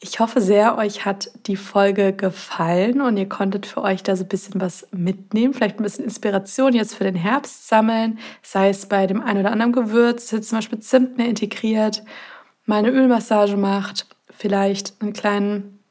Ich 0.00 0.18
hoffe 0.18 0.40
sehr, 0.40 0.76
euch 0.78 1.04
hat 1.04 1.30
die 1.46 1.56
Folge 1.56 2.12
gefallen 2.12 3.00
und 3.00 3.16
ihr 3.16 3.28
konntet 3.28 3.66
für 3.66 3.82
euch 3.82 4.02
da 4.02 4.16
so 4.16 4.24
ein 4.24 4.28
bisschen 4.28 4.60
was 4.60 4.88
mitnehmen. 4.90 5.54
Vielleicht 5.54 5.78
ein 5.78 5.84
bisschen 5.84 6.04
Inspiration 6.04 6.74
jetzt 6.74 6.96
für 6.96 7.04
den 7.04 7.14
Herbst 7.14 7.68
sammeln, 7.68 8.18
sei 8.42 8.68
es 8.68 8.86
bei 8.86 9.06
dem 9.06 9.20
einen 9.20 9.40
oder 9.40 9.52
anderen 9.52 9.72
Gewürz, 9.72 10.26
zum 10.26 10.40
Beispiel 10.40 10.80
Zimt 10.80 11.18
mehr 11.18 11.28
integriert, 11.28 12.02
mal 12.66 12.78
eine 12.78 12.90
Ölmassage 12.90 13.56
macht, 13.56 14.06
vielleicht 14.30 15.00
einen 15.00 15.12
kleinen 15.12 15.81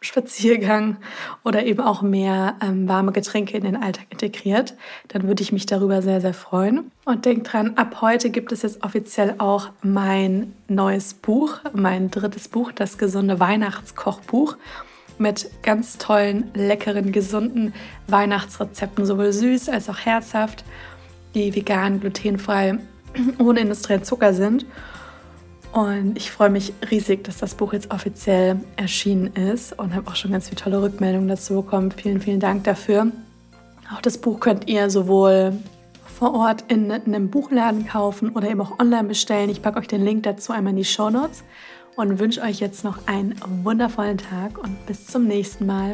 Spaziergang 0.00 0.98
oder 1.42 1.64
eben 1.64 1.80
auch 1.80 2.02
mehr 2.02 2.56
ähm, 2.62 2.86
warme 2.86 3.12
Getränke 3.12 3.56
in 3.56 3.64
den 3.64 3.76
Alltag 3.76 4.06
integriert, 4.10 4.74
dann 5.08 5.26
würde 5.26 5.42
ich 5.42 5.52
mich 5.52 5.66
darüber 5.66 6.02
sehr, 6.02 6.20
sehr 6.20 6.34
freuen. 6.34 6.90
Und 7.04 7.24
denkt 7.24 7.52
dran, 7.52 7.74
ab 7.76 8.02
heute 8.02 8.30
gibt 8.30 8.52
es 8.52 8.62
jetzt 8.62 8.84
offiziell 8.84 9.36
auch 9.38 9.70
mein 9.82 10.54
neues 10.68 11.14
Buch, 11.14 11.60
mein 11.72 12.10
drittes 12.10 12.48
Buch, 12.48 12.72
das 12.72 12.98
gesunde 12.98 13.40
Weihnachtskochbuch 13.40 14.56
mit 15.18 15.50
ganz 15.62 15.96
tollen, 15.96 16.50
leckeren, 16.54 17.10
gesunden 17.10 17.72
Weihnachtsrezepten, 18.06 19.06
sowohl 19.06 19.32
süß 19.32 19.70
als 19.70 19.88
auch 19.88 19.98
herzhaft, 19.98 20.64
die 21.34 21.54
vegan, 21.54 22.00
glutenfrei, 22.00 22.78
ohne 23.38 23.60
industriellen 23.60 24.04
Zucker 24.04 24.34
sind. 24.34 24.66
Und 25.76 26.16
ich 26.16 26.30
freue 26.30 26.48
mich 26.48 26.72
riesig, 26.90 27.24
dass 27.24 27.36
das 27.36 27.54
Buch 27.54 27.74
jetzt 27.74 27.90
offiziell 27.90 28.58
erschienen 28.76 29.26
ist 29.34 29.78
und 29.78 29.94
habe 29.94 30.10
auch 30.10 30.16
schon 30.16 30.32
ganz 30.32 30.48
viele 30.48 30.56
tolle 30.58 30.80
Rückmeldungen 30.80 31.28
dazu 31.28 31.56
bekommen. 31.56 31.90
Vielen, 31.90 32.18
vielen 32.18 32.40
Dank 32.40 32.64
dafür. 32.64 33.12
Auch 33.94 34.00
das 34.00 34.16
Buch 34.16 34.40
könnt 34.40 34.70
ihr 34.70 34.88
sowohl 34.88 35.52
vor 36.06 36.32
Ort 36.32 36.64
in 36.68 36.90
einem 36.90 37.28
Buchladen 37.28 37.86
kaufen 37.86 38.30
oder 38.30 38.48
eben 38.48 38.62
auch 38.62 38.78
online 38.78 39.04
bestellen. 39.04 39.50
Ich 39.50 39.60
packe 39.60 39.78
euch 39.78 39.86
den 39.86 40.02
Link 40.02 40.22
dazu 40.22 40.54
einmal 40.54 40.70
in 40.70 40.78
die 40.78 40.84
Show 40.86 41.10
Notes 41.10 41.44
und 41.94 42.18
wünsche 42.20 42.40
euch 42.40 42.58
jetzt 42.58 42.82
noch 42.82 43.06
einen 43.06 43.34
wundervollen 43.62 44.16
Tag 44.16 44.56
und 44.56 44.86
bis 44.86 45.06
zum 45.06 45.26
nächsten 45.26 45.66
Mal. 45.66 45.92